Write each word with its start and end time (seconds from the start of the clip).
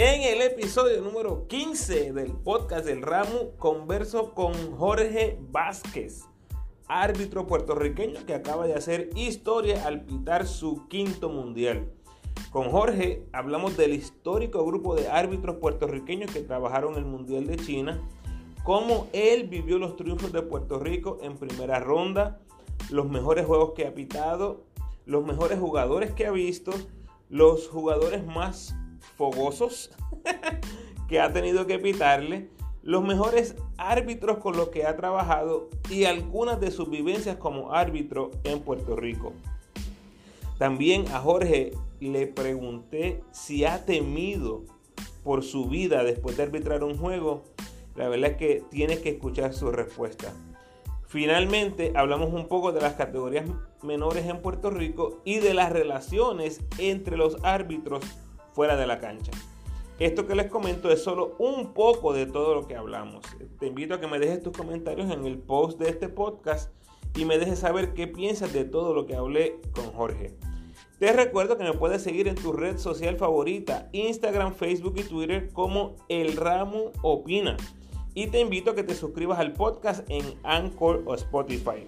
En 0.00 0.22
el 0.22 0.42
episodio 0.42 1.02
número 1.02 1.48
15 1.48 2.12
del 2.12 2.30
podcast 2.30 2.86
del 2.86 3.02
Ramo, 3.02 3.50
converso 3.58 4.32
con 4.32 4.52
Jorge 4.76 5.40
Vázquez, 5.50 6.22
árbitro 6.86 7.48
puertorriqueño 7.48 8.24
que 8.24 8.34
acaba 8.34 8.68
de 8.68 8.74
hacer 8.74 9.10
historia 9.16 9.84
al 9.88 10.04
pitar 10.04 10.46
su 10.46 10.86
quinto 10.86 11.30
mundial. 11.30 11.90
Con 12.52 12.70
Jorge 12.70 13.26
hablamos 13.32 13.76
del 13.76 13.92
histórico 13.92 14.64
grupo 14.64 14.94
de 14.94 15.08
árbitros 15.08 15.56
puertorriqueños 15.56 16.30
que 16.30 16.42
trabajaron 16.42 16.94
el 16.94 17.04
Mundial 17.04 17.48
de 17.48 17.56
China, 17.56 18.00
cómo 18.62 19.08
él 19.12 19.48
vivió 19.48 19.78
los 19.78 19.96
triunfos 19.96 20.30
de 20.30 20.42
Puerto 20.42 20.78
Rico 20.78 21.18
en 21.22 21.36
primera 21.36 21.80
ronda, 21.80 22.38
los 22.88 23.10
mejores 23.10 23.46
juegos 23.46 23.72
que 23.74 23.84
ha 23.84 23.94
pitado, 23.94 24.62
los 25.06 25.26
mejores 25.26 25.58
jugadores 25.58 26.12
que 26.12 26.24
ha 26.24 26.30
visto, 26.30 26.70
los 27.28 27.66
jugadores 27.66 28.24
más 28.24 28.76
fogosos 29.16 29.90
que 31.08 31.20
ha 31.20 31.32
tenido 31.32 31.66
que 31.66 31.78
pitarle, 31.78 32.50
los 32.82 33.04
mejores 33.04 33.56
árbitros 33.76 34.38
con 34.38 34.56
los 34.56 34.68
que 34.68 34.86
ha 34.86 34.96
trabajado 34.96 35.68
y 35.90 36.04
algunas 36.04 36.60
de 36.60 36.70
sus 36.70 36.88
vivencias 36.88 37.36
como 37.36 37.72
árbitro 37.72 38.30
en 38.44 38.60
Puerto 38.60 38.96
Rico. 38.96 39.32
También 40.58 41.06
a 41.08 41.20
Jorge 41.20 41.72
le 42.00 42.26
pregunté 42.26 43.22
si 43.30 43.64
ha 43.64 43.84
temido 43.84 44.64
por 45.22 45.44
su 45.44 45.66
vida 45.66 46.02
después 46.04 46.36
de 46.36 46.44
arbitrar 46.44 46.82
un 46.82 46.96
juego. 46.96 47.44
La 47.94 48.08
verdad 48.08 48.32
es 48.32 48.36
que 48.36 48.64
tienes 48.70 49.00
que 49.00 49.10
escuchar 49.10 49.54
su 49.54 49.70
respuesta. 49.70 50.32
Finalmente 51.06 51.92
hablamos 51.94 52.32
un 52.32 52.48
poco 52.48 52.72
de 52.72 52.80
las 52.80 52.94
categorías 52.94 53.46
menores 53.82 54.26
en 54.26 54.42
Puerto 54.42 54.70
Rico 54.70 55.22
y 55.24 55.38
de 55.38 55.54
las 55.54 55.72
relaciones 55.72 56.60
entre 56.78 57.16
los 57.16 57.36
árbitros 57.44 58.04
fuera 58.58 58.76
de 58.76 58.88
la 58.88 58.98
cancha. 58.98 59.30
Esto 60.00 60.26
que 60.26 60.34
les 60.34 60.50
comento 60.50 60.90
es 60.90 61.00
solo 61.00 61.36
un 61.38 61.74
poco 61.74 62.12
de 62.12 62.26
todo 62.26 62.56
lo 62.56 62.66
que 62.66 62.74
hablamos. 62.74 63.24
Te 63.60 63.68
invito 63.68 63.94
a 63.94 64.00
que 64.00 64.08
me 64.08 64.18
dejes 64.18 64.42
tus 64.42 64.52
comentarios 64.52 65.12
en 65.12 65.24
el 65.26 65.38
post 65.38 65.78
de 65.78 65.88
este 65.88 66.08
podcast 66.08 66.72
y 67.16 67.24
me 67.24 67.38
dejes 67.38 67.60
saber 67.60 67.94
qué 67.94 68.08
piensas 68.08 68.52
de 68.52 68.64
todo 68.64 68.94
lo 68.94 69.06
que 69.06 69.14
hablé 69.14 69.60
con 69.70 69.92
Jorge. 69.92 70.34
Te 70.98 71.12
recuerdo 71.12 71.56
que 71.56 71.62
me 71.62 71.72
puedes 71.72 72.02
seguir 72.02 72.26
en 72.26 72.34
tu 72.34 72.50
red 72.50 72.78
social 72.78 73.16
favorita, 73.16 73.88
Instagram, 73.92 74.52
Facebook 74.54 74.94
y 74.96 75.04
Twitter 75.04 75.52
como 75.52 75.94
El 76.08 76.36
Ramo 76.36 76.90
Opina. 77.02 77.56
Y 78.12 78.26
te 78.26 78.40
invito 78.40 78.72
a 78.72 78.74
que 78.74 78.82
te 78.82 78.96
suscribas 78.96 79.38
al 79.38 79.52
podcast 79.52 80.04
en 80.10 80.24
Anchor 80.42 81.04
o 81.06 81.14
Spotify. 81.14 81.86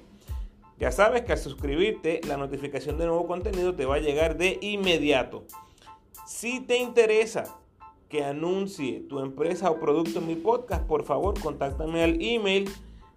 Ya 0.79 0.93
sabes 0.93 1.23
que 1.23 1.33
al 1.33 1.39
suscribirte, 1.39 2.21
la 2.29 2.37
notificación 2.37 2.97
de 2.97 3.07
nuevo 3.07 3.27
contenido 3.27 3.75
te 3.75 3.87
va 3.87 3.97
a 3.97 3.99
llegar 3.99 4.39
de 4.39 4.57
inmediato. 4.63 5.43
Si 6.31 6.61
te 6.61 6.79
interesa 6.79 7.59
que 8.09 8.23
anuncie 8.25 9.01
tu 9.01 9.19
empresa 9.19 9.69
o 9.69 9.81
producto 9.81 10.21
en 10.21 10.29
mi 10.29 10.37
podcast, 10.37 10.87
por 10.87 11.05
favor, 11.05 11.39
contáctame 11.41 12.05
al 12.05 12.23
email 12.23 12.71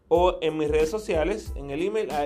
o 0.07 0.39
en 0.41 0.57
mis 0.57 0.67
redes 0.67 0.89
sociales, 0.89 1.53
en 1.55 1.69
el 1.69 1.83
email 1.83 2.09
a. 2.09 2.25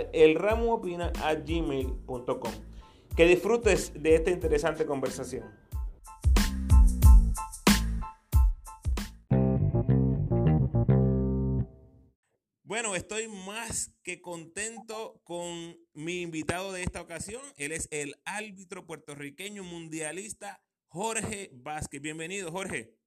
Que 3.17 3.25
disfrutes 3.25 4.01
de 4.01 4.15
esta 4.15 4.31
interesante 4.31 4.85
conversación. 4.85 5.43
Bueno, 12.63 12.95
estoy 12.95 13.27
más 13.27 13.93
que 14.03 14.21
contento 14.21 15.19
con 15.25 15.77
mi 15.93 16.21
invitado 16.21 16.71
de 16.71 16.83
esta 16.83 17.01
ocasión. 17.01 17.41
Él 17.57 17.73
es 17.73 17.89
el 17.91 18.15
árbitro 18.23 18.85
puertorriqueño 18.85 19.65
mundialista 19.65 20.61
Jorge 20.87 21.49
Vázquez. 21.53 22.01
Bienvenido, 22.01 22.51
Jorge. 22.51 22.97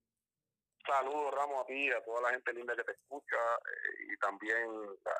Saludos, 0.86 1.32
Ramos, 1.34 1.62
a 1.62 1.66
ti, 1.66 1.90
a 1.90 2.02
toda 2.04 2.22
la 2.22 2.30
gente 2.30 2.52
linda 2.52 2.74
que 2.74 2.84
te 2.84 2.92
escucha 2.92 3.36
eh, 3.36 4.12
y 4.12 4.16
también 4.18 4.66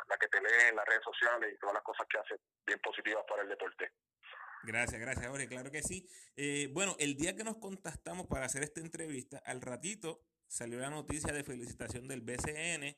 la, 0.09 0.17
que 0.17 0.29
te 0.29 0.41
lee 0.41 0.69
en 0.71 0.77
las 0.77 0.87
redes 0.87 1.03
sociales 1.05 1.53
y 1.55 1.59
todas 1.59 1.75
las 1.75 1.83
cosas 1.83 2.07
que 2.09 2.19
hace 2.19 2.41
bien 2.67 2.79
positivas 2.81 3.25
para 3.29 3.43
el 3.43 3.49
deporte. 3.49 3.93
Gracias, 4.63 5.01
gracias, 5.01 5.27
Jorge. 5.29 5.49
Claro 5.49 5.71
que 5.71 5.83
sí. 5.83 6.09
Eh, 6.37 6.69
bueno, 6.73 6.97
el 6.99 7.17
día 7.17 7.37
que 7.37 7.45
nos 7.45 7.57
contactamos 7.57 8.27
para 8.27 8.47
hacer 8.47 8.63
esta 8.63 8.81
entrevista, 8.81 9.43
al 9.45 9.61
ratito 9.61 10.23
salió 10.47 10.81
la 10.81 10.91
noticia 10.91 11.33
de 11.33 11.45
felicitación 11.45 12.09
del 12.09 12.21
BCN 12.21 12.97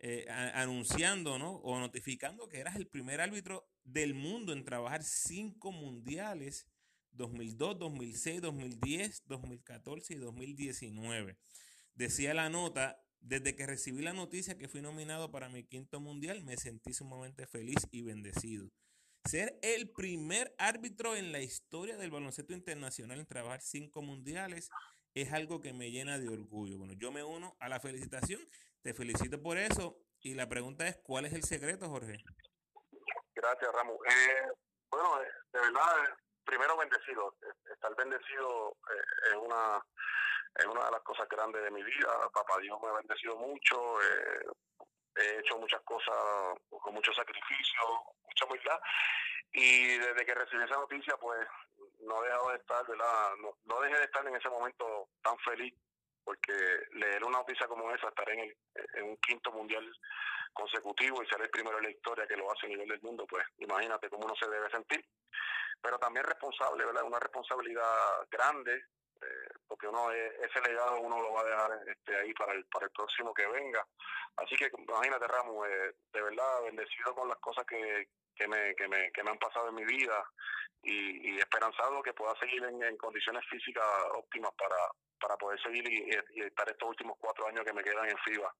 eh, 0.00 0.26
anunciando, 0.54 1.38
¿no? 1.38 1.56
O 1.56 1.78
notificando 1.78 2.48
que 2.48 2.60
eras 2.60 2.76
el 2.76 2.86
primer 2.86 3.20
árbitro 3.20 3.68
del 3.84 4.14
mundo 4.14 4.52
en 4.52 4.64
trabajar 4.64 5.02
cinco 5.02 5.72
mundiales 5.72 6.68
2002, 7.18 7.78
2006, 7.78 8.40
2010, 8.40 9.24
2014 9.26 10.14
y 10.14 10.16
2019. 10.16 11.36
Decía 11.94 12.32
la 12.32 12.48
nota, 12.48 13.02
desde 13.20 13.56
que 13.56 13.66
recibí 13.66 14.02
la 14.02 14.12
noticia 14.12 14.56
que 14.56 14.68
fui 14.68 14.80
nominado 14.80 15.30
para 15.30 15.48
mi 15.48 15.64
quinto 15.64 16.00
mundial, 16.00 16.42
me 16.44 16.56
sentí 16.56 16.94
sumamente 16.94 17.46
feliz 17.46 17.86
y 17.90 18.02
bendecido. 18.02 18.70
Ser 19.24 19.58
el 19.62 19.90
primer 19.90 20.54
árbitro 20.58 21.16
en 21.16 21.32
la 21.32 21.40
historia 21.40 21.96
del 21.96 22.10
baloncesto 22.10 22.54
internacional 22.54 23.18
en 23.18 23.26
trabajar 23.26 23.60
cinco 23.60 24.00
mundiales 24.00 24.70
es 25.14 25.32
algo 25.32 25.60
que 25.60 25.72
me 25.72 25.90
llena 25.90 26.18
de 26.18 26.28
orgullo. 26.28 26.78
Bueno, 26.78 26.94
yo 26.94 27.10
me 27.10 27.24
uno 27.24 27.56
a 27.58 27.68
la 27.68 27.80
felicitación, 27.80 28.40
te 28.80 28.94
felicito 28.94 29.42
por 29.42 29.58
eso 29.58 30.00
y 30.20 30.34
la 30.34 30.48
pregunta 30.48 30.86
es, 30.86 30.96
¿cuál 31.02 31.26
es 31.26 31.32
el 31.32 31.42
secreto, 31.42 31.88
Jorge? 31.88 32.16
Gracias, 33.34 33.72
Ramón. 33.72 33.96
Eh, 34.08 34.52
bueno, 34.90 35.18
de 35.52 35.60
verdad, 35.60 36.16
primero 36.48 36.78
bendecido, 36.78 37.34
estar 37.70 37.94
bendecido 37.94 38.74
eh, 38.90 39.28
es 39.28 39.34
una 39.34 39.84
es 40.54 40.64
una 40.64 40.86
de 40.86 40.90
las 40.92 41.02
cosas 41.02 41.28
grandes 41.28 41.62
de 41.62 41.70
mi 41.70 41.82
vida. 41.82 42.08
Papá 42.32 42.58
Dios 42.60 42.78
me 42.82 42.88
ha 42.88 42.94
bendecido 42.94 43.36
mucho, 43.36 44.02
eh, 44.02 44.46
he 45.16 45.38
hecho 45.40 45.58
muchas 45.58 45.82
cosas 45.82 46.16
con 46.68 46.94
mucho 46.94 47.12
sacrificio, 47.12 47.80
mucha 48.24 48.46
humildad. 48.46 48.80
Y 49.52 49.98
desde 49.98 50.24
que 50.24 50.34
recibí 50.34 50.64
esa 50.64 50.76
noticia, 50.76 51.16
pues 51.20 51.46
no 52.00 52.24
he 52.24 52.26
dejado 52.26 52.50
de 52.50 52.56
estar, 52.56 52.86
¿verdad? 52.86 53.36
No, 53.40 53.50
no 53.66 53.80
dejé 53.80 53.98
de 53.98 54.04
estar 54.04 54.26
en 54.26 54.34
ese 54.34 54.48
momento 54.48 55.08
tan 55.22 55.38
feliz, 55.40 55.74
porque 56.24 56.54
leer 56.92 57.24
una 57.24 57.38
noticia 57.38 57.68
como 57.68 57.90
esa, 57.94 58.08
estar 58.08 58.28
en, 58.30 58.52
en 58.94 59.04
un 59.04 59.16
quinto 59.18 59.52
mundial 59.52 59.84
consecutivo 60.54 61.22
y 61.22 61.26
ser 61.28 61.42
el 61.42 61.50
primero 61.50 61.76
en 61.78 61.84
la 61.84 61.90
historia 61.90 62.26
que 62.26 62.36
lo 62.36 62.50
hace 62.50 62.66
a 62.66 62.70
nivel 62.70 62.88
del 62.88 63.02
mundo, 63.02 63.26
pues 63.28 63.44
imagínate 63.58 64.08
cómo 64.08 64.24
uno 64.24 64.34
se 64.34 64.48
debe 64.48 64.70
sentir 64.70 65.04
pero 65.80 65.98
también 65.98 66.24
responsable, 66.24 66.84
¿verdad? 66.84 67.04
Una 67.04 67.18
responsabilidad 67.18 68.26
grande, 68.30 68.74
eh, 69.20 69.48
porque 69.66 69.88
uno 69.88 70.10
ese 70.12 70.60
legado 70.60 71.00
uno 71.00 71.20
lo 71.20 71.32
va 71.32 71.40
a 71.40 71.44
dejar 71.44 71.88
este, 71.88 72.16
ahí 72.16 72.32
para 72.34 72.52
el, 72.52 72.64
para 72.66 72.86
el 72.86 72.92
próximo 72.92 73.34
que 73.34 73.46
venga. 73.46 73.84
Así 74.36 74.56
que 74.56 74.70
imagínate, 74.76 75.26
Ramos, 75.26 75.66
eh, 75.68 75.94
de 76.12 76.22
verdad 76.22 76.62
bendecido 76.64 77.14
con 77.14 77.28
las 77.28 77.38
cosas 77.38 77.64
que, 77.66 78.08
que, 78.38 78.48
me, 78.48 78.74
que, 78.74 78.88
me, 78.88 79.10
que 79.12 79.22
me 79.22 79.30
han 79.30 79.38
pasado 79.38 79.68
en 79.68 79.74
mi 79.74 79.84
vida 79.84 80.24
y, 80.82 81.34
y 81.34 81.38
esperanzado 81.38 82.02
que 82.02 82.12
pueda 82.12 82.34
seguir 82.38 82.62
en, 82.64 82.96
condiciones 82.96 83.44
físicas 83.50 83.84
óptimas 84.14 84.52
para, 84.56 84.76
para 85.20 85.36
poder 85.36 85.60
seguir 85.60 85.84
y, 85.90 86.42
estar 86.44 86.68
estos 86.68 86.88
últimos 86.88 87.16
cuatro 87.18 87.46
años 87.48 87.64
que 87.64 87.72
me 87.72 87.82
quedan 87.82 88.08
en 88.08 88.18
FIBA, 88.18 88.54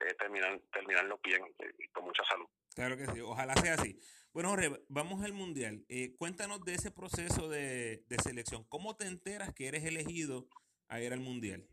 eh, 0.00 0.14
terminar, 0.14 0.60
terminarlo 0.72 1.20
bien 1.22 1.42
y 1.78 1.88
con 1.88 2.04
mucha 2.04 2.24
salud. 2.24 2.48
Claro 2.74 2.96
que 2.96 3.06
sí, 3.06 3.20
ojalá 3.20 3.54
sea 3.54 3.74
así. 3.74 3.98
Bueno, 4.32 4.50
Jorge, 4.50 4.70
vamos 4.88 5.24
al 5.24 5.32
Mundial. 5.32 5.84
Eh, 5.88 6.14
cuéntanos 6.16 6.64
de 6.64 6.74
ese 6.74 6.92
proceso 6.92 7.48
de, 7.48 8.04
selección. 8.22 8.64
¿Cómo 8.68 8.96
te 8.96 9.06
enteras 9.06 9.52
que 9.52 9.66
eres 9.66 9.84
elegido 9.84 10.46
a 10.88 11.00
ir 11.00 11.12
al 11.12 11.20
Mundial? 11.20 11.66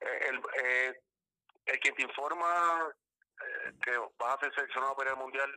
Eh, 0.00 0.28
el, 0.28 0.36
eh, 0.64 0.94
el 1.66 1.80
que 1.80 1.92
te 1.92 2.02
informa 2.02 2.88
que 3.82 3.98
vas 4.18 4.36
a 4.36 4.40
ser 4.40 4.54
seleccionado 4.54 4.96
para 4.96 5.10
el 5.10 5.16
Mundial 5.16 5.50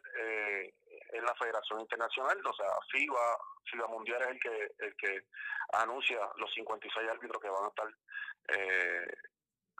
es 1.11 1.23
la 1.23 1.35
Federación 1.35 1.79
Internacional, 1.79 2.37
o 2.45 2.53
sea, 2.53 2.67
FIBA, 2.91 3.37
FIBA 3.71 3.87
Mundial 3.87 4.21
es 4.23 4.27
el 4.27 4.39
que, 4.39 4.71
el 4.79 4.95
que 4.95 5.25
anuncia 5.73 6.19
los 6.37 6.53
56 6.53 7.09
árbitros 7.09 7.41
que 7.41 7.49
van 7.49 7.65
a 7.65 7.67
estar 7.67 7.87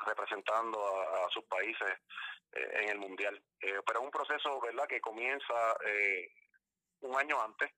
representando 0.06 0.80
a 1.02 1.30
sus 1.30 1.44
países 1.46 1.90
eh, 2.54 2.70
en 2.82 2.90
el 2.90 3.00
mundial. 3.00 3.42
Eh, 3.62 3.80
pero 3.86 4.00
es 4.00 4.06
un 4.06 4.12
proceso, 4.12 4.60
¿verdad?, 4.60 4.88
que 4.88 5.02
comienza 5.02 5.78
eh, 5.86 6.32
un 7.02 7.16
año 7.18 7.42
antes, 7.42 7.72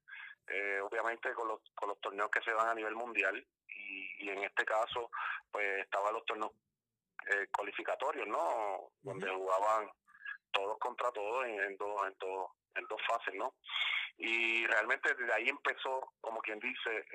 obviamente 0.83 1.33
con 1.33 1.47
los, 1.47 1.61
con 1.73 1.89
los 1.89 2.01
torneos 2.01 2.29
que 2.29 2.41
se 2.41 2.51
dan 2.51 2.67
a 2.67 2.73
nivel 2.73 2.93
mundial 2.93 3.45
y, 3.69 4.29
en 4.29 4.43
este 4.43 4.65
caso, 4.65 5.09
pues 5.49 5.79
estaban 5.79 6.13
los 6.13 6.25
torneos 6.25 6.51
cualificatorios, 7.55 8.27
¿no? 8.27 8.91
Donde 9.01 9.29
jugaban 9.29 9.89
todos 10.51 10.77
contra 10.79 11.11
todos 11.11 11.45
en, 11.45 11.77
dos, 11.77 12.07
en, 12.07 12.15
dos, 12.19 12.51
en 12.75 12.85
dos 12.87 13.01
fases, 13.07 13.33
¿no? 13.35 13.53
Y 14.17 14.65
realmente 14.67 15.13
desde 15.15 15.33
ahí 15.33 15.49
empezó, 15.49 16.13
como 16.21 16.41
quien 16.41 16.59
dice, 16.59 17.05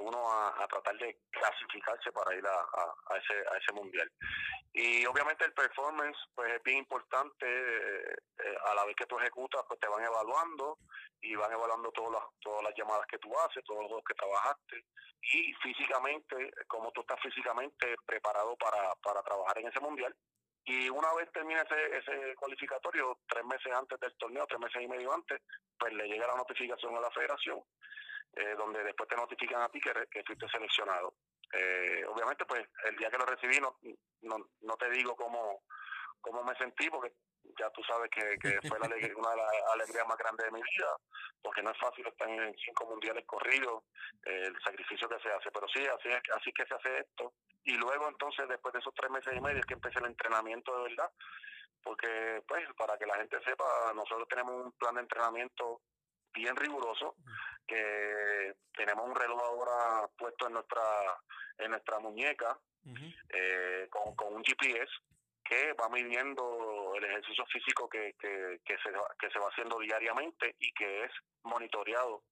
uno 0.00 0.32
a, 0.32 0.66
tratar 0.68 0.96
de 0.96 1.18
clasificarse 1.30 2.12
para 2.12 2.34
ir 2.34 2.44
a, 2.46 3.16
ese, 3.16 3.34
a 3.48 3.56
ese 3.58 3.72
mundial. 3.72 4.10
Y 4.72 5.04
obviamente 5.06 5.44
el 5.44 5.52
performance 5.52 6.16
pues 6.34 6.52
es 6.54 6.62
bien 6.62 6.78
importante, 6.78 7.46
eh, 7.46 8.16
eh, 8.38 8.56
a 8.66 8.74
la 8.74 8.84
vez 8.86 8.96
que 8.96 9.06
tú 9.06 9.18
ejecutas 9.18 9.62
pues 9.68 9.78
te 9.80 9.88
van 9.88 10.02
evaluando 10.02 10.78
y 11.20 11.34
van 11.34 11.52
evaluando 11.52 11.90
todas 11.92 12.12
las, 12.12 12.22
todas 12.40 12.62
las 12.62 12.74
llamadas 12.74 13.06
que 13.06 13.18
tú 13.18 13.30
haces, 13.40 13.62
todos 13.64 13.90
los 13.90 14.02
que 14.04 14.14
trabajaste 14.14 14.84
y 15.22 15.52
físicamente, 15.62 16.52
como 16.66 16.90
tú 16.92 17.02
estás 17.02 17.20
físicamente 17.20 17.94
preparado 18.06 18.56
para, 18.56 18.94
para 18.96 19.22
trabajar 19.22 19.58
en 19.58 19.68
ese 19.68 19.80
mundial. 19.80 20.14
Y 20.64 20.88
una 20.88 21.12
vez 21.14 21.30
termine 21.32 21.60
ese, 21.60 21.96
ese 21.96 22.34
cualificatorio, 22.36 23.18
tres 23.28 23.44
meses 23.44 23.72
antes 23.72 23.98
del 23.98 24.14
torneo, 24.16 24.46
tres 24.46 24.60
meses 24.60 24.82
y 24.82 24.88
medio 24.88 25.12
antes, 25.12 25.40
pues 25.78 25.92
le 25.92 26.06
llega 26.06 26.26
la 26.28 26.36
notificación 26.36 26.96
a 26.96 27.00
la 27.00 27.10
federación 27.10 27.60
eh, 28.34 28.54
donde 28.56 28.82
después 28.84 29.08
te 29.08 29.16
notifican 29.16 29.62
a 29.62 29.68
ti 29.68 29.80
que, 29.80 29.92
que 30.10 30.22
fuiste 30.24 30.48
seleccionado. 30.48 31.14
Eh, 31.52 32.04
obviamente, 32.08 32.46
pues 32.46 32.62
el 32.88 32.96
día 32.96 33.10
que 33.10 33.18
lo 33.18 33.26
recibí 33.26 33.58
no, 33.60 33.76
no, 34.22 34.36
no 34.62 34.76
te 34.76 34.88
digo 34.90 35.14
cómo, 35.16 35.64
cómo 36.20 36.42
me 36.42 36.54
sentí, 36.56 36.88
porque 36.88 37.12
ya 37.58 37.68
tú 37.70 37.82
sabes 37.84 38.08
que, 38.10 38.38
que 38.38 38.68
fue 38.68 38.78
la 38.78 38.86
una 39.18 39.30
de 39.30 39.36
las 39.36 39.52
alegrías 39.74 40.06
más 40.06 40.16
grandes 40.16 40.46
de 40.46 40.52
mi 40.52 40.62
vida, 40.62 40.96
porque 41.42 41.62
no 41.62 41.70
es 41.70 41.78
fácil 41.78 42.06
estar 42.06 42.28
en 42.28 42.54
cinco 42.56 42.86
mundiales 42.86 43.24
corridos, 43.26 43.84
eh, 44.24 44.44
el 44.46 44.56
sacrificio 44.62 45.08
que 45.08 45.20
se 45.20 45.30
hace, 45.30 45.50
pero 45.50 45.66
sí, 45.68 45.86
así 45.86 46.08
es 46.08 46.20
así 46.34 46.52
que 46.52 46.64
se 46.64 46.74
hace 46.74 46.98
esto. 47.00 47.34
Y 47.64 47.72
luego 47.74 48.08
entonces, 48.08 48.48
después 48.48 48.72
de 48.72 48.80
esos 48.80 48.94
tres 48.94 49.10
meses 49.10 49.32
y 49.36 49.40
medio, 49.40 49.60
es 49.60 49.66
que 49.66 49.74
empieza 49.74 50.00
el 50.00 50.06
entrenamiento 50.06 50.76
de 50.76 50.90
verdad, 50.90 51.10
porque 51.82 52.42
pues 52.46 52.66
para 52.76 52.96
que 52.98 53.06
la 53.06 53.16
gente 53.16 53.38
sepa, 53.44 53.64
nosotros 53.94 54.28
tenemos 54.28 54.64
un 54.64 54.72
plan 54.72 54.94
de 54.94 55.02
entrenamiento 55.02 55.80
bien 56.32 56.56
riguroso, 56.56 57.16
que 57.66 58.54
tenemos 58.74 59.06
un 59.06 59.14
reloj 59.14 59.40
ahora 59.42 60.08
puesto 60.16 60.46
en 60.46 60.54
nuestra 60.54 60.82
en 61.58 61.70
nuestra 61.70 61.98
muñeca 62.00 62.58
eh, 63.28 63.86
con, 63.90 64.14
con 64.16 64.34
un 64.34 64.42
GPS 64.42 64.90
que 65.44 65.72
va 65.74 65.88
midiendo 65.88 66.92
el 66.96 67.04
ejercicio 67.04 67.44
físico 67.46 67.88
que, 67.88 68.14
que, 68.18 68.60
que, 68.64 68.76
se, 68.78 68.90
que 69.18 69.30
se 69.30 69.38
va 69.38 69.48
haciendo 69.48 69.78
diariamente 69.78 70.56
y 70.58 70.72
que 70.72 71.04
es 71.04 71.10
monitoreado 71.42 72.22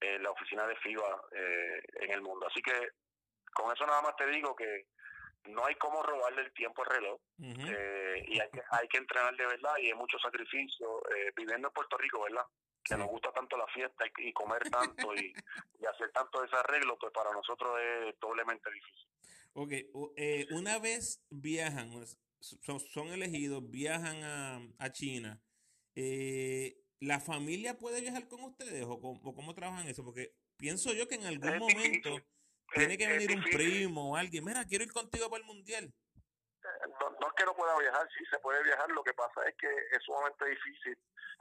en 0.00 0.22
la 0.22 0.30
oficina 0.30 0.66
de 0.66 0.76
FIBA 0.76 1.22
eh, 1.32 1.82
en 2.00 2.10
el 2.12 2.22
mundo. 2.22 2.46
Así 2.46 2.60
que 2.60 2.90
con 3.54 3.72
eso 3.74 3.86
nada 3.86 4.02
más 4.02 4.16
te 4.16 4.26
digo 4.26 4.54
que 4.54 4.86
no 5.44 5.64
hay 5.64 5.74
cómo 5.76 6.02
robarle 6.02 6.42
el 6.42 6.52
tiempo 6.52 6.82
al 6.82 6.90
reloj 6.90 7.20
eh, 7.40 8.24
y 8.26 8.40
hay 8.40 8.50
que, 8.50 8.62
hay 8.70 8.88
que 8.88 8.98
entrenar 8.98 9.34
de 9.36 9.46
verdad 9.46 9.76
y 9.78 9.86
hay 9.86 9.94
mucho 9.94 10.18
sacrificio 10.18 11.02
viviendo 11.36 11.68
en 11.68 11.74
Puerto 11.74 11.96
Rico, 11.96 12.22
¿verdad? 12.22 12.44
que 12.88 12.96
nos 12.96 13.08
gusta 13.08 13.30
tanto 13.32 13.56
la 13.56 13.66
fiesta 13.66 14.04
y, 14.18 14.32
comer 14.32 14.62
tanto 14.70 15.14
y, 15.14 15.32
hacer 15.86 16.10
tanto 16.12 16.42
desarreglo, 16.42 16.98
pues 16.98 17.12
para 17.12 17.32
nosotros 17.32 17.78
es 17.80 18.18
doblemente 18.20 18.70
difícil. 18.72 19.08
Ok, 19.52 19.72
eh, 20.16 20.46
una 20.52 20.78
vez 20.78 21.22
viajan, 21.30 21.90
son, 22.40 23.08
elegidos, 23.08 23.68
viajan 23.70 24.72
a, 24.78 24.92
China, 24.92 25.40
eh, 25.94 26.78
¿la 27.00 27.20
familia 27.20 27.78
puede 27.78 28.00
viajar 28.00 28.28
con 28.28 28.42
ustedes 28.44 28.84
o, 28.86 29.00
cómo, 29.00 29.54
trabajan 29.54 29.88
eso? 29.88 30.04
Porque 30.04 30.32
pienso 30.56 30.92
yo 30.94 31.08
que 31.08 31.16
en 31.16 31.26
algún 31.26 31.58
momento 31.58 32.16
tiene 32.74 32.98
que 32.98 33.06
venir 33.06 33.30
un 33.36 33.42
primo 33.44 34.12
o 34.12 34.16
alguien, 34.16 34.44
mira, 34.44 34.64
quiero 34.64 34.84
ir 34.84 34.92
contigo 34.92 35.28
para 35.30 35.40
el 35.40 35.46
mundial. 35.46 35.84
Eh, 35.84 36.88
no, 37.00 37.10
no, 37.20 37.28
es 37.28 37.34
que 37.36 37.44
no 37.44 37.54
pueda 37.54 37.78
viajar, 37.78 38.08
sí 38.16 38.24
se 38.30 38.38
puede 38.40 38.62
viajar, 38.62 38.90
lo 38.90 39.02
que 39.02 39.14
pasa 39.14 39.42
es 39.48 39.54
que 39.56 39.68
es 39.68 40.02
sumamente 40.04 40.44
difícil 40.44 40.98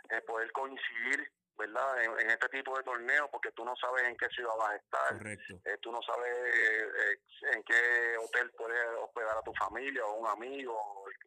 eh, 0.09 0.21
poder 0.21 0.51
coincidir 0.51 1.31
¿verdad? 1.57 2.03
En, 2.03 2.29
este 2.29 2.49
tipo 2.49 2.77
de 2.77 2.83
torneos, 2.83 3.27
porque 3.31 3.51
tú 3.53 3.65
no 3.65 3.75
sabes 3.77 4.03
en 4.03 4.15
qué 4.15 4.27
ciudad 4.29 4.55
vas 4.59 4.69
a 4.69 4.75
estar, 4.75 5.27
eh, 5.27 5.77
tú 5.81 5.91
no 5.91 5.99
sabes 6.03 6.31
eh, 6.31 7.19
en 7.51 7.63
qué 7.63 8.15
hotel 8.19 8.51
puedes 8.51 8.87
hospedar 8.99 9.35
a 9.35 9.41
tu 9.41 9.51
familia 9.55 10.05
o 10.05 10.19
un 10.19 10.27
amigo 10.27 10.75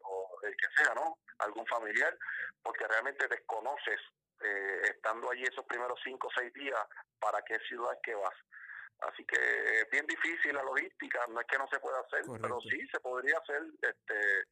o, 0.05 0.39
el 0.43 0.55
que 0.55 0.67
sea, 0.81 0.95
¿no? 0.95 1.17
Algún 1.39 1.67
familiar, 1.67 2.17
porque 2.63 2.87
realmente 2.87 3.27
desconoces, 3.27 3.99
estando 4.83 5.29
allí 5.29 5.43
esos 5.43 5.65
primeros 5.65 5.99
cinco 6.01 6.27
o 6.27 6.31
seis 6.33 6.51
días, 6.53 6.79
para 7.19 7.41
qué 7.41 7.59
ciudad 7.67 7.93
es 7.93 7.99
que 8.01 8.15
vas. 8.15 8.33
Así 9.01 9.25
que 9.25 9.35
es 9.81 9.89
bien 9.89 10.05
difícil 10.05 10.53
la 10.53 10.63
logística, 10.63 11.19
no 11.29 11.41
es 11.41 11.47
que 11.47 11.57
no 11.57 11.67
se 11.69 11.79
pueda 11.79 11.99
hacer, 12.01 12.21
pero 12.39 12.61
sí 12.61 12.87
se 12.91 12.99
podría 12.99 13.37
hacer 13.37 13.61
este 13.81 14.45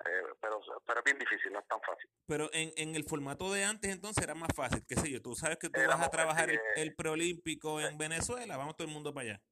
eh, 0.00 0.22
pero, 0.40 0.60
pero 0.84 0.98
es 0.98 1.04
bien 1.04 1.18
difícil, 1.18 1.52
no 1.52 1.60
es 1.60 1.68
tan 1.68 1.80
fácil. 1.80 2.10
Pero 2.26 2.50
en, 2.52 2.72
en 2.76 2.96
el 2.96 3.04
formato 3.04 3.52
de 3.52 3.64
antes 3.64 3.92
entonces 3.92 4.22
era 4.22 4.34
más 4.34 4.50
fácil, 4.54 4.84
qué 4.86 4.96
sé 4.96 5.10
yo, 5.10 5.22
tú 5.22 5.34
sabes 5.34 5.58
que 5.58 5.70
tú 5.70 5.80
vas 5.86 6.00
a 6.00 6.10
trabajar 6.10 6.50
el, 6.76 6.94
preolímpico 6.94 7.80
en 7.80 7.96
Venezuela, 7.96 8.56
vamos 8.56 8.76
todo 8.76 8.88
el 8.88 8.92
mundo 8.92 9.14
para 9.14 9.30
allá. 9.30 9.42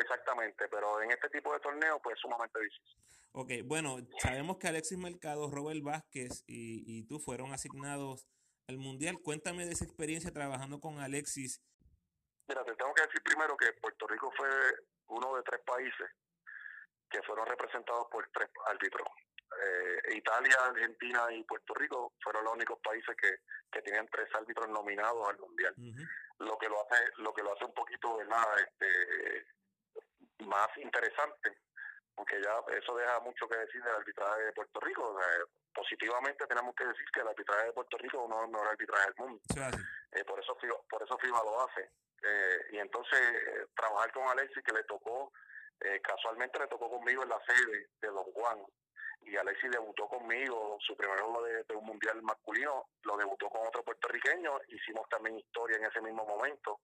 Exactamente, 0.00 0.66
pero 0.68 1.02
en 1.02 1.10
este 1.10 1.28
tipo 1.28 1.52
de 1.52 1.60
torneo 1.60 2.00
pues 2.02 2.18
sumamente 2.18 2.58
difícil. 2.58 2.96
Ok, 3.32 3.52
bueno, 3.64 3.98
sabemos 4.18 4.56
que 4.56 4.68
Alexis 4.68 4.98
Mercado, 4.98 5.50
Robert 5.50 5.82
Vázquez 5.82 6.42
y, 6.46 6.82
y 6.86 7.04
tú 7.04 7.20
fueron 7.20 7.52
asignados 7.52 8.26
al 8.66 8.78
Mundial. 8.78 9.20
Cuéntame 9.22 9.66
de 9.66 9.72
esa 9.72 9.84
experiencia 9.84 10.32
trabajando 10.32 10.80
con 10.80 10.98
Alexis. 10.98 11.62
Mira, 12.48 12.64
te 12.64 12.74
tengo 12.74 12.94
que 12.94 13.02
decir 13.02 13.22
primero 13.22 13.56
que 13.56 13.72
Puerto 13.74 14.06
Rico 14.06 14.32
fue 14.36 14.48
uno 15.08 15.36
de 15.36 15.42
tres 15.42 15.60
países 15.66 16.10
que 17.10 17.22
fueron 17.22 17.46
representados 17.46 18.06
por 18.10 18.26
tres 18.32 18.48
árbitros. 18.66 19.06
Eh, 19.60 20.16
Italia, 20.16 20.56
Argentina 20.64 21.26
y 21.30 21.42
Puerto 21.44 21.74
Rico 21.74 22.12
fueron 22.22 22.44
los 22.44 22.54
únicos 22.54 22.78
países 22.80 23.14
que, 23.16 23.40
que 23.70 23.82
tenían 23.82 24.08
tres 24.08 24.28
árbitros 24.34 24.68
nominados 24.68 25.28
al 25.28 25.38
mundial. 25.38 25.74
Lo 26.38 26.58
que 26.58 26.68
lo 26.68 26.80
hace, 26.82 27.04
lo 27.16 27.34
que 27.34 27.42
lo 27.42 27.54
hace 27.54 27.64
un 27.64 27.74
poquito 27.74 28.18
de 28.18 28.26
nada, 28.26 28.56
este, 28.56 29.46
más 30.44 30.68
interesante, 30.76 31.58
porque 32.14 32.40
ya 32.42 32.60
eso 32.76 32.94
deja 32.96 33.20
mucho 33.20 33.48
que 33.48 33.56
decir 33.56 33.82
del 33.82 33.94
arbitraje 33.94 34.42
de 34.42 34.52
Puerto 34.52 34.80
Rico. 34.80 35.18
positivamente 35.74 36.46
tenemos 36.46 36.74
que 36.74 36.86
decir 36.86 37.06
que 37.12 37.20
el 37.20 37.28
arbitraje 37.28 37.66
de 37.66 37.72
Puerto 37.72 37.96
Rico 37.98 38.18
es 38.18 38.24
uno 38.24 38.36
de 38.36 38.42
los 38.42 38.50
mejores 38.50 38.72
arbitrajes 38.72 39.06
del 39.06 39.26
mundo. 39.26 39.42
Eh, 40.12 40.24
por 40.24 40.40
eso 40.40 40.56
por 40.88 41.02
eso 41.02 41.18
FIBA 41.18 41.42
lo 41.44 41.66
hace. 41.66 41.90
Eh, 42.22 42.58
y 42.72 42.78
entonces 42.78 43.20
trabajar 43.74 44.12
con 44.12 44.26
Alexis 44.28 44.62
que 44.64 44.72
le 44.72 44.84
tocó 44.84 45.32
eh, 45.80 46.00
casualmente 46.02 46.58
le 46.58 46.66
tocó 46.66 46.90
conmigo 46.90 47.22
en 47.22 47.28
la 47.28 47.40
sede 47.46 47.88
de 48.00 48.08
Don 48.08 48.24
Juan. 48.32 48.58
Y 49.22 49.36
Alexis 49.36 49.70
debutó 49.70 50.06
conmigo, 50.08 50.78
su 50.80 50.96
primer 50.96 51.18
juego 51.20 51.42
de, 51.42 51.74
un 51.74 51.84
mundial 51.84 52.22
masculino, 52.22 52.88
lo 53.02 53.16
debutó 53.16 53.48
con 53.48 53.66
otro 53.66 53.82
puertorriqueño, 53.82 54.60
hicimos 54.68 55.08
también 55.08 55.38
historia 55.38 55.76
en 55.76 55.84
ese 55.84 56.00
mismo 56.00 56.24
momento. 56.24 56.80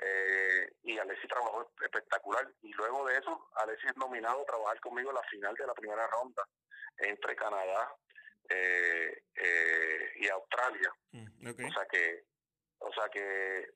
Eh, 0.00 0.72
y 0.84 0.98
Alexis 0.98 1.28
trabajó 1.28 1.70
espectacular. 1.80 2.48
Y 2.62 2.72
luego 2.72 3.06
de 3.06 3.18
eso 3.18 3.50
Alexis 3.56 3.90
es 3.90 3.96
nominado 3.96 4.42
a 4.42 4.46
trabajar 4.46 4.80
conmigo 4.80 5.10
en 5.10 5.16
la 5.16 5.22
final 5.24 5.54
de 5.54 5.66
la 5.66 5.74
primera 5.74 6.06
ronda 6.06 6.48
entre 6.98 7.36
Canadá 7.36 7.94
eh, 8.48 9.22
y 10.16 10.28
Australia. 10.28 10.92
Mm, 11.10 11.48
o 11.48 11.72
sea 11.72 11.86
que, 11.86 12.24
o 12.78 12.92
sea 12.92 13.08
que, 13.08 13.68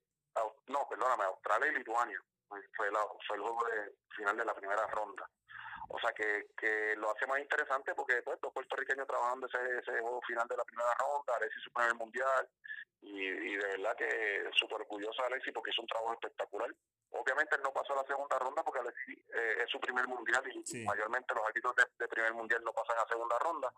no, 0.68 0.88
perdóname, 0.88 1.24
Australia 1.24 1.72
y 1.72 1.74
Lituania 1.76 2.20
fue, 2.48 2.90
la, 2.90 3.00
fue 3.26 3.36
el 3.36 3.42
juego 3.42 3.64
de 3.66 3.94
final 4.16 4.36
de 4.36 4.44
la 4.44 4.54
primera 4.54 4.86
ronda. 4.88 5.28
O 5.88 5.98
sea 6.00 6.12
que, 6.12 6.48
que 6.56 6.96
lo 6.96 7.10
hace 7.10 7.26
más 7.26 7.38
interesante 7.38 7.94
porque 7.94 8.20
pues, 8.22 8.38
los 8.42 8.52
puertorriqueños 8.52 9.06
trabajando 9.06 9.46
ese, 9.46 9.78
ese 9.78 10.00
juego 10.00 10.20
final 10.22 10.46
de 10.48 10.56
la 10.56 10.64
primera 10.64 10.92
ronda, 10.94 11.36
Alexis 11.36 11.62
su 11.62 11.72
primer 11.72 11.94
mundial, 11.94 12.48
y, 13.02 13.22
y 13.22 13.56
de 13.56 13.66
verdad 13.66 13.96
que 13.96 14.50
súper 14.54 14.80
orgulloso 14.80 15.22
de 15.22 15.28
Alexis 15.28 15.52
porque 15.52 15.70
hizo 15.70 15.82
un 15.82 15.88
trabajo 15.88 16.14
espectacular. 16.14 16.74
Obviamente 17.10 17.54
él 17.54 17.62
no 17.62 17.72
pasó 17.72 17.92
a 17.92 18.02
la 18.02 18.06
segunda 18.06 18.38
ronda 18.38 18.62
porque 18.64 18.80
Alexis 18.80 19.18
eh, 19.32 19.62
es 19.62 19.70
su 19.70 19.78
primer 19.78 20.08
mundial 20.08 20.42
y 20.48 20.84
mayormente 20.84 21.34
los 21.34 21.46
árbitros 21.46 21.74
de, 21.76 22.08
primer 22.08 22.34
mundial 22.34 22.62
no 22.64 22.72
pasan 22.72 22.96
a 22.98 23.08
segunda 23.08 23.38
ronda, 23.38 23.72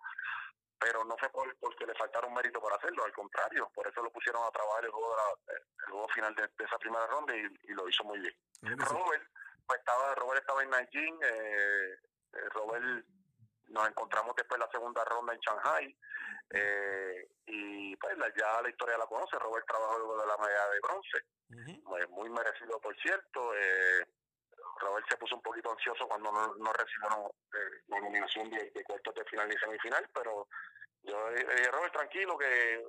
pero 0.78 1.04
no 1.04 1.16
fue 1.16 1.28
por, 1.30 1.56
porque 1.58 1.86
le 1.86 1.94
faltaron 1.94 2.32
mérito 2.34 2.60
para 2.60 2.76
hacerlo, 2.76 3.04
al 3.04 3.12
contrario, 3.12 3.70
por 3.74 3.86
eso 3.86 4.02
lo 4.02 4.10
pusieron 4.10 4.42
a 4.44 4.50
trabajar 4.50 4.84
el 4.84 4.90
juego, 4.90 5.16
el 5.48 5.90
juego 5.90 6.08
final 6.08 6.34
de, 6.34 6.48
esa 6.64 6.78
primera 6.78 7.06
ronda 7.06 7.36
y, 7.36 7.40
y 7.40 7.72
lo 7.74 7.88
hizo 7.88 8.04
muy 8.04 8.18
bien. 8.20 8.34
Robert, 8.62 9.24
pues 9.66 9.80
estaba, 9.80 10.14
Robert 10.14 10.40
estaba 10.40 10.62
en 10.62 10.70
Nanjing, 10.70 11.18
eh, 11.22 11.98
eh, 12.32 12.48
Robert 12.50 13.04
nos 13.68 13.88
encontramos 13.88 14.34
después 14.34 14.58
de 14.58 14.64
la 14.64 14.70
segunda 14.70 15.04
ronda 15.04 15.34
en 15.34 15.40
Shanghai 15.40 15.96
eh, 16.50 17.28
y 17.46 17.96
pues 17.96 18.16
ya 18.36 18.62
la 18.62 18.70
historia 18.70 18.96
la 18.96 19.06
conoce, 19.06 19.38
Robert 19.38 19.66
trabajó 19.66 19.98
luego 19.98 20.20
de 20.20 20.26
la 20.26 20.36
medalla 20.38 20.70
de 20.70 20.80
bronce, 20.80 22.08
muy 22.10 22.30
merecido 22.30 22.80
por 22.80 22.96
cierto, 22.96 23.54
eh, 23.54 24.06
Robert 24.78 25.06
se 25.08 25.16
puso 25.16 25.36
un 25.36 25.42
poquito 25.42 25.70
ansioso 25.70 26.06
cuando 26.06 26.30
no, 26.32 26.54
no 26.56 26.72
recibieron 26.72 27.30
la 27.88 28.00
nominación 28.00 28.50
de, 28.50 28.70
de 28.70 28.84
cuartos 28.84 29.14
de 29.14 29.24
final 29.24 29.52
y 29.52 29.58
semifinal, 29.58 30.08
pero 30.12 30.48
yo 31.02 31.30
dije, 31.30 31.70
Robert, 31.70 31.92
tranquilo 31.92 32.36
que 32.36 32.82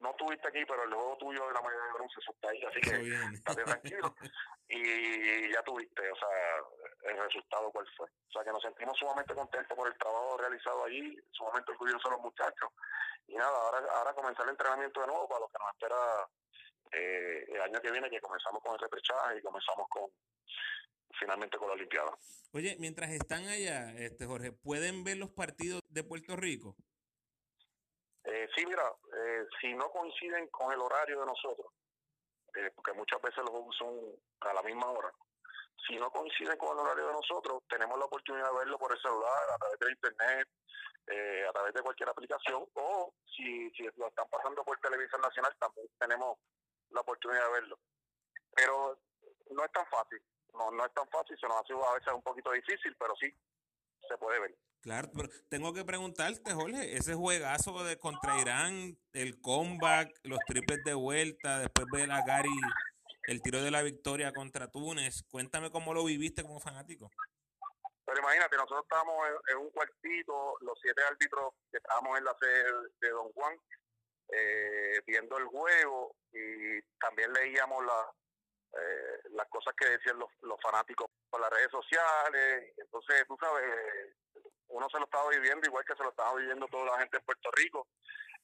no 0.00 0.10
estuviste 0.10 0.48
aquí, 0.48 0.64
pero 0.66 0.84
el 0.84 0.92
juego 0.92 1.16
tuyo 1.18 1.46
de 1.46 1.54
la 1.54 1.62
medalla 1.62 1.86
de 1.86 1.92
bronce 1.92 2.20
está 2.20 2.48
ahí, 2.50 2.62
así 2.64 2.80
que 2.80 3.34
estate 3.34 3.64
tranquilo. 3.64 4.14
y 4.68 5.52
ya 5.52 5.62
tuviste, 5.62 6.10
o 6.10 6.16
sea, 6.16 7.10
el 7.10 7.16
resultado 7.18 7.70
cuál 7.70 7.86
fue. 7.96 8.06
O 8.06 8.32
sea, 8.32 8.44
que 8.44 8.50
nos 8.50 8.62
sentimos 8.62 8.98
sumamente 8.98 9.34
contentos 9.34 9.76
por 9.76 9.88
el 9.88 9.98
trabajo 9.98 10.36
realizado 10.36 10.84
allí, 10.84 11.16
sumamente 11.30 11.72
orgullosos 11.72 12.10
los 12.10 12.20
muchachos. 12.20 12.70
Y 13.26 13.34
nada, 13.34 13.56
ahora, 13.56 13.78
ahora 13.92 14.12
comenzar 14.12 14.44
el 14.44 14.50
entrenamiento 14.50 15.00
de 15.00 15.06
nuevo 15.06 15.28
para 15.28 15.40
lo 15.40 15.48
que 15.48 15.58
nos 15.58 15.72
espera 15.72 16.28
eh, 16.92 17.44
el 17.48 17.60
año 17.62 17.80
que 17.80 17.90
viene, 17.90 18.10
que 18.10 18.20
comenzamos 18.20 18.62
con 18.62 18.74
el 18.74 18.80
repechaje 18.80 19.38
y 19.38 19.42
comenzamos 19.42 19.88
con, 19.88 20.10
finalmente 21.18 21.58
con 21.58 21.68
la 21.68 21.74
Olimpiada. 21.74 22.16
Oye, 22.52 22.76
mientras 22.78 23.10
están 23.10 23.46
allá, 23.46 23.92
este 23.98 24.26
Jorge, 24.26 24.52
¿pueden 24.52 25.04
ver 25.04 25.16
los 25.16 25.30
partidos 25.30 25.80
de 25.88 26.04
Puerto 26.04 26.36
Rico? 26.36 26.76
Eh, 28.24 28.48
sí, 28.56 28.64
mira, 28.66 28.84
eh, 29.16 29.46
si 29.60 29.74
no 29.74 29.90
coinciden 29.90 30.48
con 30.48 30.72
el 30.72 30.80
horario 30.80 31.20
de 31.20 31.26
nosotros, 31.26 31.66
eh, 32.56 32.70
porque 32.74 32.92
muchas 32.92 33.20
veces 33.20 33.38
los 33.38 33.50
juegos 33.50 33.76
son 33.76 34.00
a 34.40 34.54
la 34.54 34.62
misma 34.62 34.90
hora, 34.90 35.12
si 35.86 35.96
no 35.96 36.10
coinciden 36.10 36.56
con 36.56 36.72
el 36.72 36.84
horario 36.84 37.08
de 37.08 37.12
nosotros, 37.12 37.62
tenemos 37.68 37.98
la 37.98 38.06
oportunidad 38.06 38.50
de 38.50 38.58
verlo 38.58 38.78
por 38.78 38.92
el 38.92 39.00
celular, 39.00 39.50
a 39.52 39.58
través 39.58 39.78
de 39.78 39.90
internet, 39.90 40.48
eh, 41.06 41.44
a 41.48 41.52
través 41.52 41.74
de 41.74 41.82
cualquier 41.82 42.08
aplicación, 42.08 42.66
o 42.74 43.14
si, 43.36 43.70
si 43.72 43.82
lo 43.96 44.08
están 44.08 44.26
pasando 44.30 44.64
por 44.64 44.78
televisión 44.78 45.20
nacional, 45.20 45.54
también 45.58 45.86
tenemos 45.98 46.38
la 46.90 47.00
oportunidad 47.00 47.44
de 47.46 47.52
verlo. 47.52 47.78
Pero 48.54 48.98
no 49.50 49.64
es 49.64 49.72
tan 49.72 49.86
fácil, 49.86 50.22
no, 50.54 50.70
no 50.70 50.84
es 50.86 50.92
tan 50.94 51.08
fácil, 51.08 51.36
se 51.38 51.46
nos 51.46 51.60
hace 51.60 51.72
a 51.72 51.94
veces 51.94 52.12
un 52.12 52.22
poquito 52.22 52.50
difícil, 52.52 52.94
pero 52.98 53.14
sí 53.16 53.32
se 54.08 54.16
puede 54.18 54.40
ver. 54.40 54.54
Claro, 54.82 55.08
pero 55.14 55.28
tengo 55.48 55.72
que 55.72 55.84
preguntarte, 55.84 56.52
Jorge, 56.52 56.96
ese 56.96 57.14
juegazo 57.14 57.84
de 57.84 57.98
contra 57.98 58.38
Irán, 58.38 58.98
el 59.14 59.40
comeback, 59.40 60.14
los 60.24 60.38
triples 60.46 60.84
de 60.84 60.92
vuelta, 60.92 61.58
después 61.60 61.86
ver 61.90 62.12
a 62.12 62.22
Gary, 62.26 62.60
el 63.26 63.40
tiro 63.40 63.62
de 63.62 63.70
la 63.70 63.80
victoria 63.80 64.32
contra 64.32 64.70
Túnez, 64.70 65.22
cuéntame 65.30 65.70
cómo 65.70 65.94
lo 65.94 66.04
viviste 66.04 66.42
como 66.42 66.60
fanático. 66.60 67.10
Pero 68.04 68.18
imagínate, 68.18 68.56
nosotros 68.56 68.82
estábamos 68.82 69.16
en, 69.48 69.56
un 69.56 69.70
cuartito, 69.70 70.56
los 70.60 70.78
siete 70.82 71.02
árbitros 71.02 71.54
que 71.70 71.78
estábamos 71.78 72.18
en 72.18 72.24
la 72.24 72.36
sede 72.38 72.64
de 73.00 73.08
Don 73.08 73.32
Juan, 73.32 73.58
eh, 74.28 75.00
viendo 75.06 75.38
el 75.38 75.46
juego 75.46 76.14
y 76.30 76.82
también 77.00 77.32
leíamos 77.32 77.82
la, 77.86 78.12
eh, 78.76 79.28
las 79.30 79.48
cosas 79.48 79.74
que 79.76 79.88
decían 79.88 80.18
los, 80.18 80.30
los 80.42 80.60
fanáticos 80.60 81.06
por 81.30 81.40
las 81.40 81.50
redes 81.50 81.70
sociales. 81.70 82.74
Entonces, 82.76 83.24
tú 83.28 83.36
sabes, 83.40 83.64
uno 84.68 84.88
se 84.90 84.98
lo 84.98 85.04
estaba 85.04 85.30
viviendo 85.30 85.66
igual 85.66 85.84
que 85.84 85.94
se 85.94 86.02
lo 86.02 86.10
estaba 86.10 86.34
viviendo 86.34 86.66
toda 86.68 86.86
la 86.86 86.98
gente 86.98 87.18
en 87.18 87.24
Puerto 87.24 87.50
Rico. 87.52 87.86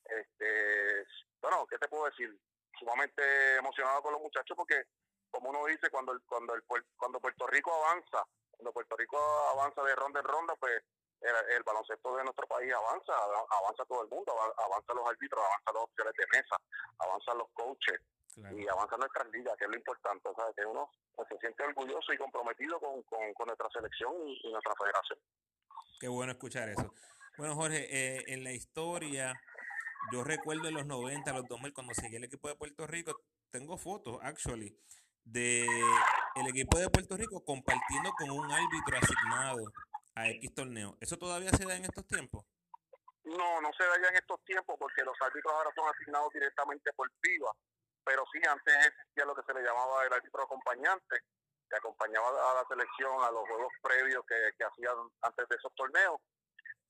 Este, 0.05 1.07
bueno, 1.41 1.67
¿qué 1.67 1.79
te 1.79 1.89
puedo 1.89 2.05
decir? 2.07 2.39
Sumamente 2.79 3.57
emocionado 3.57 4.03
con 4.03 4.13
los 4.13 4.23
muchachos 4.23 4.57
porque, 4.57 4.85
como 5.31 5.51
uno 5.51 5.67
dice, 5.67 5.91
cuando 5.91 6.13
el, 6.13 6.21
cuando 6.23 6.55
el, 6.55 6.63
cuando 6.97 7.21
Puerto 7.21 7.47
Rico 7.47 7.73
avanza, 7.75 8.25
cuando 8.53 8.73
Puerto 8.73 8.97
Rico 8.97 9.19
avanza 9.53 9.83
de 9.83 9.95
ronda 9.97 10.21
en 10.21 10.27
ronda, 10.27 10.55
pues 10.57 10.83
el, 11.21 11.63
baloncesto 11.63 12.17
de 12.17 12.25
nuestro 12.25 12.47
país 12.47 12.73
avanza, 12.73 13.13
avanza 13.61 13.85
todo 13.85 14.03
el 14.03 14.09
mundo, 14.09 14.33
avanza 14.33 14.95
los 14.95 15.07
árbitros, 15.07 15.45
avanza 15.45 15.73
los 15.73 15.83
opciones 15.85 16.15
de 16.15 16.27
mesa, 16.33 16.57
avanzan 16.99 17.39
los 17.39 17.49
coaches 17.53 18.01
y 18.57 18.69
avanza 18.69 18.97
nuestra 18.97 19.25
liga, 19.25 19.55
que 19.57 19.65
es 19.65 19.71
lo 19.71 19.77
importante, 19.77 20.29
o 20.29 20.35
sea, 20.35 20.45
que 20.57 20.65
uno 20.65 20.91
pues, 21.15 21.29
se 21.29 21.39
siente 21.39 21.63
orgulloso 21.63 22.13
y 22.13 22.19
comprometido 22.19 22.79
con, 22.81 23.03
con, 23.03 23.47
nuestra 23.47 23.69
selección 23.71 24.13
y 24.27 24.51
nuestra 24.51 24.75
federación. 24.75 25.19
Qué 26.01 26.09
bueno 26.09 26.33
escuchar 26.33 26.69
eso. 26.69 26.95
Bueno, 27.37 27.55
Jorge, 27.55 27.87
eh, 27.91 28.25
en 28.29 28.45
la 28.45 28.53
historia, 28.53 29.35
yo 30.13 30.25
recuerdo 30.25 30.69
en 30.69 30.75
los 30.75 30.87
90, 30.87 31.33
los 31.33 31.47
2000, 31.47 31.73
cuando 31.73 31.95
seguí 31.95 32.17
el 32.17 32.25
equipo 32.25 32.49
de 32.49 32.57
Puerto 32.57 32.87
Rico, 32.87 33.21
tengo 33.51 33.77
fotos, 33.77 34.19
actually, 34.23 34.77
de 35.25 35.67
el 36.37 36.47
equipo 36.49 36.79
de 36.79 36.89
Puerto 36.89 37.17
Rico 37.17 37.45
compartiendo 37.45 38.11
con 38.19 38.31
un 38.31 38.51
árbitro 38.51 38.99
asignado 38.99 39.73
a 40.15 40.29
X 40.29 40.55
torneo. 40.55 40.97
¿Eso 41.01 41.17
todavía 41.17 41.51
se 41.51 41.65
da 41.65 41.77
en 41.77 41.85
estos 41.85 42.07
tiempos? 42.07 42.45
No, 43.25 43.61
no 43.61 43.71
se 43.77 43.85
da 43.85 43.95
ya 44.03 44.09
en 44.09 44.17
estos 44.17 44.43
tiempos 44.45 44.77
porque 44.79 45.03
los 45.05 45.15
árbitros 45.21 45.53
ahora 45.53 45.71
son 45.75 45.89
asignados 45.89 46.33
directamente 46.33 46.93
por 46.95 47.11
FIBA, 47.21 47.53
pero 48.05 48.25
sí 48.33 48.41
antes 48.49 48.75
existía 48.87 49.25
lo 49.25 49.35
que 49.35 49.43
se 49.43 49.55
le 49.55 49.63
llamaba 49.63 50.05
el 50.05 50.13
árbitro 50.13 50.43
acompañante, 50.43 51.21
que 51.69 51.77
acompañaba 51.77 52.29
a 52.29 52.55
la 52.55 52.65
selección 52.69 53.23
a 53.23 53.31
los 53.31 53.47
juegos 53.49 53.73
previos 53.83 54.25
que, 54.27 54.51
que 54.59 54.65
hacían 54.65 54.97
antes 55.23 55.49
de 55.49 55.57
esos 55.57 55.75
torneos. 55.75 56.21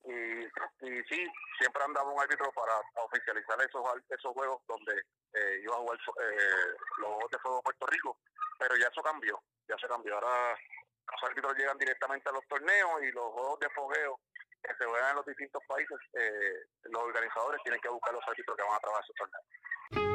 Y, 0.03 0.43
y 0.89 1.03
sí, 1.09 1.27
siempre 1.59 1.83
andaba 1.83 2.09
un 2.09 2.19
árbitro 2.19 2.51
para 2.53 2.81
oficializar 3.05 3.61
esos 3.61 3.83
esos 4.09 4.33
juegos 4.33 4.59
donde 4.67 4.93
eh, 5.33 5.61
iban 5.61 5.77
a 5.77 5.81
jugar 5.81 5.97
eh, 5.97 6.73
los 6.97 7.09
juegos 7.09 7.31
de 7.31 7.39
fuego 7.39 7.57
de 7.57 7.63
Puerto 7.63 7.85
Rico, 7.85 8.17
pero 8.57 8.75
ya 8.77 8.87
eso 8.87 9.03
cambió, 9.03 9.39
ya 9.67 9.77
se 9.77 9.87
cambió. 9.87 10.15
Ahora 10.15 10.57
los 11.11 11.29
árbitros 11.29 11.55
llegan 11.55 11.77
directamente 11.77 12.29
a 12.29 12.33
los 12.33 12.47
torneos 12.47 13.03
y 13.03 13.11
los 13.11 13.31
juegos 13.31 13.59
de 13.59 13.69
fogueo 13.69 14.19
que 14.63 14.75
se 14.75 14.85
juegan 14.85 15.09
en 15.11 15.15
los 15.17 15.25
distintos 15.25 15.63
países, 15.67 15.97
eh, 16.13 16.65
los 16.83 17.03
organizadores 17.03 17.61
tienen 17.63 17.81
que 17.81 17.89
buscar 17.89 18.13
los 18.13 18.27
árbitros 18.27 18.57
que 18.57 18.63
van 18.63 18.75
a 18.75 18.79
trabajar 18.79 19.03
esos 19.03 19.15
torneos. 19.15 20.10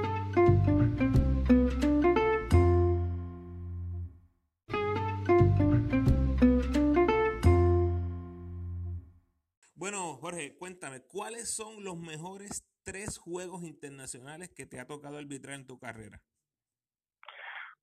Bueno, 9.87 10.17
Jorge, 10.17 10.57
cuéntame, 10.59 11.01
¿cuáles 11.07 11.55
son 11.55 11.85
los 11.85 11.97
mejores 11.97 12.67
tres 12.83 13.19
juegos 13.19 13.63
internacionales 13.63 14.51
que 14.53 14.67
te 14.67 14.81
ha 14.81 14.85
tocado 14.85 15.17
arbitrar 15.17 15.55
en 15.55 15.65
tu 15.65 15.79
carrera? 15.79 16.21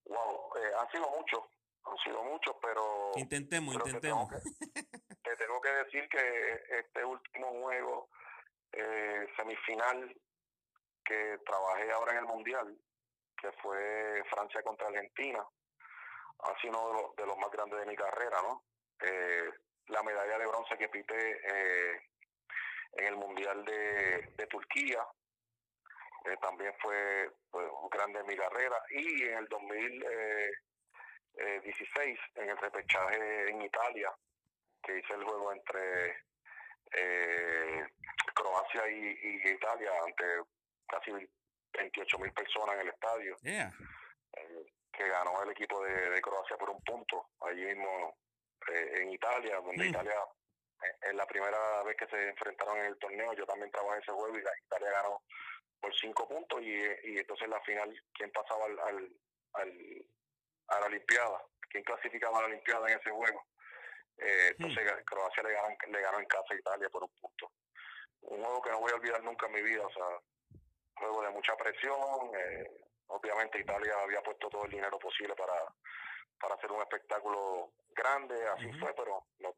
Wow, 0.03 0.51
eh, 0.57 0.71
han 0.81 0.91
sido 0.91 1.09
muchos, 1.11 1.39
han 1.85 1.97
sido 1.99 2.21
muchos, 2.25 2.57
pero... 2.61 3.11
Intentemos, 3.15 3.75
intentemos. 3.75 4.27
Te 4.27 5.37
tengo, 5.37 5.61
que, 5.61 5.69
decir 5.69 6.09
que 6.09 6.77
este 6.77 7.05
último 7.05 7.47
juego 7.61 8.09
eh, 8.73 9.25
semifinal 9.37 10.13
que 11.05 11.39
trabajé 11.45 11.89
ahora 11.93 12.11
en 12.11 12.17
el 12.17 12.25
Mundial, 12.25 12.77
que 13.37 13.49
fue 13.61 14.21
Francia 14.29 14.61
contra 14.61 14.87
Argentina, 14.87 15.39
ha 16.39 16.59
sido 16.59 16.77
uno 16.77 16.85
de 16.85 17.01
los, 17.01 17.15
de 17.15 17.25
los 17.27 17.37
más 17.37 17.49
grandes 17.49 17.79
de 17.79 17.85
mi 17.85 17.95
carrera, 17.95 18.41
¿no? 18.41 18.61
Eh, 18.99 19.49
la 19.87 20.03
medalla 20.03 20.37
de 20.37 20.47
bronce 20.47 20.77
que 20.77 20.89
pité 20.89 21.39
eh, 21.43 22.01
en 22.93 23.05
el 23.05 23.15
Mundial 23.15 23.63
de, 23.65 24.33
de 24.37 24.47
Turquía. 24.47 25.05
Eh, 26.25 26.37
también 26.41 26.73
fue 26.79 27.29
pues, 27.51 27.67
un 27.81 27.89
grande 27.89 28.19
en 28.19 28.27
mi 28.27 28.37
carrera. 28.37 28.81
Y 28.91 29.23
en 29.23 29.39
el 29.39 29.47
2016, 29.47 30.55
eh, 31.35 32.17
en 32.35 32.49
el 32.49 32.57
repechaje 32.57 33.49
en 33.49 33.61
Italia, 33.61 34.13
que 34.81 34.99
hice 34.99 35.13
el 35.13 35.23
juego 35.23 35.51
entre 35.51 36.23
Croacia 38.35 38.87
y, 38.89 39.49
Italia, 39.49 39.91
ante 40.05 40.25
casi 40.87 41.11
28 41.73 42.19
mil 42.19 42.31
personas 42.33 42.75
en 42.75 42.81
el 42.81 42.89
estadio. 42.89 43.35
que 44.91 45.09
ganó 45.09 45.41
el 45.41 45.49
equipo 45.49 45.83
de, 45.83 46.11
de 46.11 46.21
Croacia 46.21 46.55
por 46.55 46.69
un 46.69 46.83
punto. 46.83 47.31
Allí 47.41 47.65
mismo 47.65 47.89
eh, 47.99 48.13
en 48.69 49.11
Italia, 49.11 49.55
donde 49.57 49.85
mm. 49.85 49.89
Italia, 49.89 50.19
eh, 50.83 51.09
en 51.09 51.17
la 51.17 51.25
primera 51.25 51.83
vez 51.83 51.95
que 51.97 52.07
se 52.07 52.29
enfrentaron 52.29 52.77
en 52.77 52.85
el 52.85 52.97
torneo, 52.97 53.33
yo 53.33 53.45
también 53.45 53.71
trabajé 53.71 53.99
ese 54.01 54.11
juego 54.11 54.37
y 54.37 54.41
la 54.41 54.51
Italia 54.65 54.91
ganó 54.91 55.21
por 55.79 55.93
cinco 55.95 56.27
puntos 56.27 56.61
y, 56.61 56.73
y 57.03 57.17
entonces 57.17 57.47
la 57.49 57.59
final, 57.61 57.93
¿quién 58.13 58.31
pasaba 58.31 58.65
al, 58.65 58.79
al, 59.53 60.05
a 60.67 60.79
la 60.79 60.85
Olimpiada? 60.85 61.41
¿Quién 61.69 61.83
clasificaba 61.83 62.37
a 62.37 62.41
la 62.41 62.47
Olimpiada 62.47 62.89
en 62.89 62.99
ese 62.99 63.09
juego? 63.09 63.45
Eh, 64.17 64.55
mm. 64.57 64.63
entonces 64.63 65.03
Croacia 65.05 65.43
le 65.43 65.53
ganó, 65.53 65.75
le 65.87 66.01
ganó 66.01 66.19
en 66.19 66.25
casa 66.25 66.53
a 66.53 66.57
Italia 66.57 66.89
por 66.89 67.03
un 67.03 67.11
punto. 67.19 67.51
Un 68.21 68.41
juego 68.41 68.61
que 68.61 68.71
no 68.71 68.79
voy 68.79 68.91
a 68.91 68.95
olvidar 68.95 69.23
nunca 69.23 69.47
en 69.47 69.53
mi 69.53 69.61
vida, 69.61 69.85
o 69.85 69.91
sea, 69.91 70.05
un 70.05 70.95
juego 70.95 71.21
de 71.23 71.29
mucha 71.31 71.55
presión. 71.57 71.99
obviamente 73.07 73.59
Italia 73.59 73.93
había 74.01 74.21
puesto 74.21 74.47
todo 74.49 74.65
el 74.65 74.71
dinero 74.71 74.97
posible 74.97 75.35
para, 75.35 75.53
para 76.43 76.55
hacer 76.55 76.69
un 76.73 76.81
espectáculo 76.81 77.71
grande, 77.95 78.35
así 78.49 78.69
fue, 78.73 78.93
pero 78.95 79.25
no, 79.39 79.55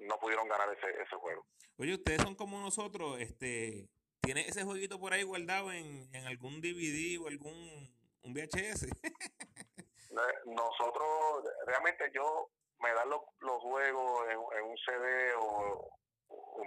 no 0.00 0.18
pudieron 0.18 0.46
ganar 0.46 0.68
ese, 0.76 0.90
ese 1.02 1.16
juego. 1.16 1.46
Oye, 1.78 1.94
ustedes 1.94 2.20
son 2.20 2.34
como 2.34 2.60
nosotros, 2.60 3.18
este, 3.18 3.88
¿tiene 4.20 4.42
ese 4.42 4.62
jueguito 4.62 5.00
por 5.00 5.14
ahí 5.14 5.22
guardado 5.22 5.72
en, 5.72 6.14
en 6.14 6.26
algún 6.26 6.60
DVD 6.60 7.18
o 7.18 7.28
algún 7.28 7.90
un 8.22 8.34
VHS? 8.34 8.88
nosotros, 10.44 11.44
realmente 11.66 12.10
yo 12.12 12.50
me 12.80 12.92
dan 12.92 13.08
los, 13.08 13.20
los 13.40 13.62
juegos 13.62 14.28
en, 14.30 14.64
un 14.64 14.76
CD 14.84 15.32
o, 15.38 15.90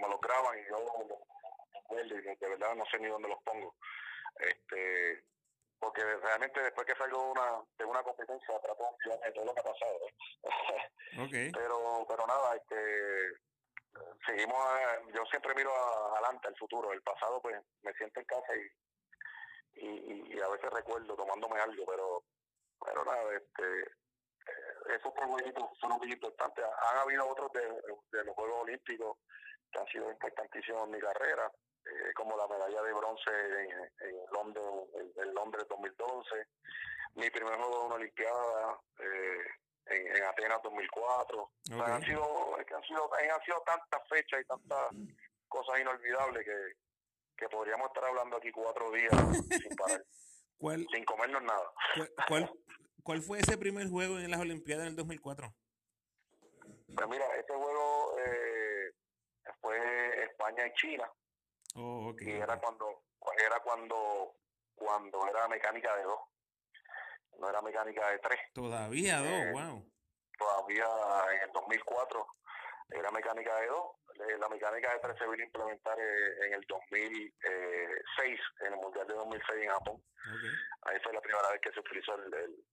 me 0.00 0.08
los 0.08 0.20
graban 0.20 0.58
y 0.58 0.68
yo 0.68 0.76
de 2.40 2.48
verdad 2.48 2.74
no 2.74 2.84
sé 2.86 2.98
ni 2.98 3.06
dónde 3.06 3.28
los 3.28 3.40
pongo. 3.44 3.76
Este, 4.40 5.22
porque 5.82 6.00
realmente 6.04 6.62
después 6.62 6.86
que 6.86 6.94
salgo 6.94 7.32
una, 7.32 7.60
de 7.76 7.84
una 7.84 8.02
competencia 8.04 8.60
trato 8.60 8.96
de 9.04 9.32
todo 9.32 9.44
lo 9.44 9.52
que 9.52 9.60
ha 9.60 9.64
pasado. 9.64 9.98
Pero, 11.52 12.06
pero 12.08 12.26
nada, 12.26 12.56
este 12.56 13.36
seguimos, 14.24 14.56
yo 15.14 15.26
siempre 15.26 15.54
miro 15.54 15.70
adelante, 16.14 16.48
al 16.48 16.56
futuro, 16.56 16.90
el 16.90 17.02
pasado 17.02 17.42
pues 17.42 17.54
me 17.82 17.92
siento 17.92 18.18
en 18.18 18.26
casa 18.26 18.52
y, 19.74 20.32
y, 20.34 20.40
a 20.40 20.48
veces 20.48 20.70
recuerdo 20.70 21.14
tomándome 21.14 21.60
algo, 21.60 21.84
pero 21.84 22.24
pero 22.82 23.04
nada, 23.04 23.36
este 23.36 23.82
eh, 23.82 24.96
esos 24.96 25.12
jueguitos 25.12 25.68
son 25.78 25.98
muy 25.98 26.10
importantes. 26.10 26.64
Han 26.64 26.96
habido 26.96 27.28
otros 27.28 27.52
de, 27.52 27.60
de 28.16 28.24
los 28.24 28.34
Juegos 28.34 28.62
Olímpicos 28.62 29.18
que 29.70 29.80
han 29.80 29.86
sido 29.88 30.10
importantísimos 30.10 30.84
en 30.84 30.90
mi 30.92 31.00
carrera 31.00 31.52
eh, 31.84 32.12
como 32.14 32.36
la 32.36 32.46
medalla 32.48 32.82
de 32.82 32.92
bronce 32.92 33.30
en, 33.30 33.70
en 34.08 34.16
Londres, 34.32 34.64
en, 35.16 35.34
Londres 35.34 35.66
2012, 35.68 36.46
mi 37.14 37.30
primer 37.30 37.54
juego 37.56 37.80
de 37.80 37.86
una 37.86 37.94
Olimpiada, 37.96 38.80
eh, 38.98 39.46
en, 39.86 40.16
en 40.16 40.22
Atenas 40.24 40.62
2004. 40.62 41.50
han, 41.84 42.02
sido, 42.04 42.56
han, 42.56 42.82
sido, 42.84 43.10
han 43.14 43.42
sido 43.44 43.62
tantas 43.66 44.08
fechas 44.08 44.40
y 44.40 44.44
tantas 44.44 44.88
cosas 45.48 45.80
inolvidables 45.80 46.44
que, 46.44 46.72
que 47.36 47.48
podríamos 47.48 47.88
estar 47.88 48.04
hablando 48.04 48.36
aquí 48.36 48.50
cuatro 48.52 48.90
días 48.92 49.12
sin 49.50 49.76
parar. 49.76 50.04
sin 50.92 51.04
comernos 51.04 51.42
nada. 51.42 51.72
¿Cuál, 52.28 52.50
¿Cuál 53.02 53.22
fue 53.22 53.40
ese 53.40 53.58
primer 53.58 53.88
juego 53.88 54.18
en 54.18 54.30
las 54.30 54.40
Olimpiadas 54.40 54.84
del 54.84 54.96
2004? 54.96 55.52
Pues 56.94 57.08
mira, 57.08 57.24
ese 57.36 57.52
juego 57.52 58.18
eh, 58.20 58.92
fue 59.60 60.24
España 60.24 60.66
y 60.66 60.72
China. 60.74 61.10
Oh, 61.74 62.14
y 62.18 62.30
era 62.30 62.58
cuando 62.58 63.02
era 63.38 63.60
cuando 63.60 64.34
cuando 64.74 65.26
era 65.28 65.48
mecánica 65.48 65.96
de 65.96 66.02
dos. 66.02 66.20
No 67.38 67.48
era 67.48 67.62
mecánica 67.62 68.10
de 68.10 68.18
tres. 68.18 68.40
Todavía 68.52 69.18
dos, 69.18 69.52
wow. 69.52 69.78
Eh, 69.78 69.92
todavía 70.38 70.86
en 71.34 71.42
el 71.42 71.52
2004 71.52 72.26
era 72.90 73.10
mecánica 73.10 73.56
de 73.60 73.66
dos. 73.68 73.86
Eh, 74.14 74.36
la 74.38 74.48
mecánica 74.48 74.92
de 74.92 74.98
tres 75.00 75.16
se 75.18 75.26
vino 75.26 75.42
a 75.42 75.46
implementar 75.46 75.98
en 75.98 76.52
el 76.52 76.64
2006, 76.68 78.40
en 78.60 78.66
el 78.66 78.76
Mundial 78.76 79.06
de 79.06 79.14
2006 79.14 79.62
en 79.62 79.70
Japón. 79.70 80.04
Ahí 80.82 80.98
fue 81.02 81.12
la 81.12 81.20
primera 81.20 81.50
vez 81.50 81.60
que 81.62 81.72
se 81.72 81.80
utilizó 81.80 82.14
el, 82.16 82.64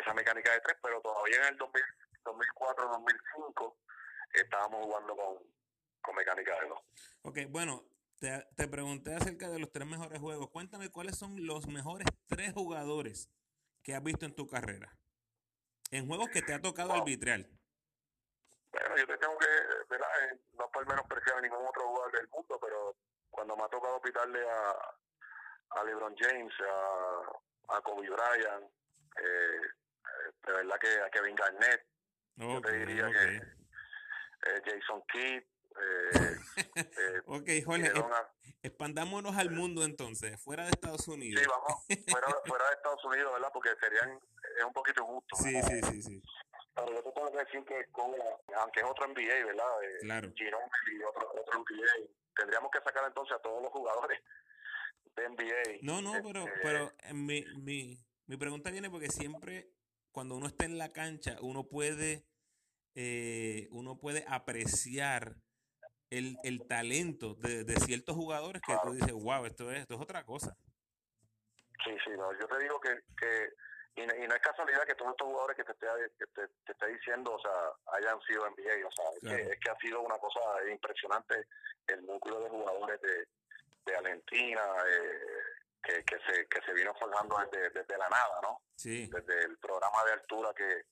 esa 0.00 0.14
mecánica 0.14 0.52
de 0.52 0.60
tres, 0.60 0.76
pero 0.82 1.00
todavía 1.00 1.38
en 1.38 1.44
el 1.46 1.56
2000, 1.56 1.82
2004-2005 2.24 3.74
estábamos 4.34 4.84
jugando 4.84 5.16
con, 5.16 5.38
con 6.08 6.16
mecánica 6.16 6.52
de. 6.52 6.70
Ok, 7.22 7.38
bueno, 7.50 7.84
te, 8.18 8.46
te, 8.56 8.66
pregunté 8.66 9.14
acerca 9.14 9.48
de 9.50 9.58
los 9.58 9.70
tres 9.70 9.86
mejores 9.86 10.18
juegos. 10.18 10.50
Cuéntame 10.50 10.90
cuáles 10.90 11.18
son 11.18 11.46
los 11.46 11.66
mejores 11.66 12.08
tres 12.26 12.52
jugadores 12.52 13.30
que 13.82 13.94
has 13.94 14.02
visto 14.02 14.24
en 14.24 14.34
tu 14.34 14.46
carrera. 14.46 14.90
En 15.90 16.06
juegos 16.06 16.30
que 16.30 16.42
te 16.42 16.54
ha 16.54 16.60
tocado 16.60 16.94
arbitrar. 16.94 17.40
Bueno, 18.72 18.96
yo 18.96 19.06
te 19.06 19.18
tengo 19.18 19.38
que, 19.38 19.46
¿verdad? 19.88 20.08
Eh, 20.24 20.40
no 20.58 20.70
por 20.70 20.86
menos 20.86 21.04
a 21.04 21.40
ningún 21.40 21.66
otro 21.66 21.86
jugador 21.86 22.12
del 22.12 22.28
mundo, 22.28 22.58
pero 22.60 22.96
cuando 23.30 23.56
me 23.56 23.64
ha 23.64 23.68
tocado 23.68 24.00
pitarle 24.00 24.40
a, 24.50 25.80
a 25.80 25.84
LeBron 25.84 26.14
James, 26.18 26.52
a, 26.60 27.76
a 27.76 27.80
Kobe 27.82 28.08
Bryant, 28.08 28.64
eh, 28.64 29.60
eh 29.60 30.32
de 30.46 30.52
verdad 30.52 30.78
que 30.80 31.00
a 31.00 31.10
Kevin 31.10 31.34
Garnett, 31.34 31.86
yo 32.36 32.60
te 32.62 32.72
diría 32.72 33.10
que 33.10 33.58
eh, 34.46 34.62
Jason 34.64 35.02
Kidd. 35.12 35.42
Eh, 35.80 36.36
eh, 36.76 37.20
ok, 37.26 37.48
Jorge, 37.64 37.92
expandámonos 38.62 39.36
al 39.36 39.50
mundo 39.50 39.84
entonces, 39.84 40.40
fuera 40.42 40.64
de 40.64 40.70
Estados 40.70 41.06
Unidos. 41.08 41.42
Sí, 41.42 41.48
vamos, 41.48 41.84
fuera, 42.10 42.26
fuera 42.46 42.64
de 42.66 42.74
Estados 42.74 43.04
Unidos, 43.04 43.32
¿verdad? 43.32 43.50
Porque 43.52 43.70
serían, 43.80 44.18
es 44.58 44.64
un 44.64 44.72
poquito 44.72 45.04
justo. 45.04 45.36
Sí, 45.36 45.60
sí, 45.62 45.80
sí, 45.90 46.02
sí. 46.02 46.22
Pero 46.74 46.92
yo 46.92 47.02
te 47.02 47.12
tengo 47.12 47.32
que 47.32 47.38
decir 47.38 47.64
que 47.64 47.86
con, 47.92 48.12
aunque 48.56 48.80
es 48.80 48.86
otro 48.86 49.08
NBA, 49.08 49.46
¿verdad? 49.46 49.82
Eh, 49.82 49.98
claro. 50.02 50.32
y 50.36 51.02
otro, 51.02 51.32
otro 51.40 51.58
NBA, 51.58 52.08
tendríamos 52.36 52.70
que 52.70 52.78
sacar 52.80 53.04
entonces 53.06 53.36
a 53.36 53.40
todos 53.40 53.62
los 53.62 53.72
jugadores 53.72 54.20
de 55.16 55.28
NBA. 55.28 55.78
No, 55.82 56.00
no, 56.00 56.12
pero, 56.22 56.44
este, 56.44 56.60
pero 56.62 56.92
mi, 57.12 57.44
mi, 57.56 57.98
mi 58.26 58.36
pregunta 58.36 58.70
viene 58.70 58.90
porque 58.90 59.08
siempre 59.08 59.72
cuando 60.12 60.36
uno 60.36 60.46
está 60.46 60.64
en 60.64 60.78
la 60.78 60.92
cancha, 60.92 61.38
uno 61.42 61.68
puede, 61.68 62.26
eh, 62.94 63.68
uno 63.70 63.98
puede 63.98 64.24
apreciar 64.28 65.36
el, 66.10 66.38
el 66.42 66.66
talento 66.66 67.34
de, 67.34 67.64
de, 67.64 67.76
ciertos 67.80 68.16
jugadores 68.16 68.62
que 68.62 68.74
tú 68.82 68.92
dices, 68.92 69.12
wow, 69.12 69.44
esto 69.46 69.70
es, 69.70 69.80
esto 69.80 69.94
es 69.94 70.00
otra 70.00 70.24
cosa. 70.24 70.56
Sí, 71.84 71.96
sí, 72.04 72.10
no, 72.16 72.32
yo 72.38 72.46
te 72.48 72.58
digo 72.58 72.80
que, 72.80 73.00
que 73.16 73.52
y, 73.96 74.06
no, 74.06 74.34
es 74.34 74.42
casualidad 74.42 74.84
que 74.84 74.94
todos 74.94 75.10
estos 75.10 75.26
jugadores 75.26 75.56
que 75.56 75.64
te 75.64 75.72
esté, 75.72 75.86
que 76.18 76.26
te, 76.26 76.48
te 76.64 76.72
esté 76.72 76.86
diciendo, 76.86 77.34
o 77.34 77.40
sea, 77.40 77.52
hayan 77.98 78.20
sido 78.22 78.48
NBA, 78.50 78.86
o 78.86 78.92
sea, 78.92 79.04
es, 79.10 79.20
que, 79.20 79.52
es 79.52 79.60
que 79.60 79.70
ha 79.70 79.76
sido 79.78 80.00
una 80.02 80.18
cosa 80.18 80.40
impresionante 80.70 81.46
el 81.88 82.06
núcleo 82.06 82.40
de 82.40 82.50
jugadores 82.50 83.00
de, 83.00 83.26
de 83.86 83.96
Argentina, 83.96 84.62
eh, 84.86 85.42
que, 85.82 86.04
que, 86.04 86.16
se, 86.26 86.46
que 86.46 86.60
se 86.62 86.72
vino 86.74 86.94
forjando 86.94 87.38
desde, 87.50 87.70
desde 87.70 87.98
la 87.98 88.08
nada, 88.08 88.40
¿no? 88.42 88.60
Sí. 88.76 89.08
Desde 89.10 89.44
el 89.44 89.58
programa 89.58 90.04
de 90.04 90.12
altura 90.12 90.52
que, 90.54 90.82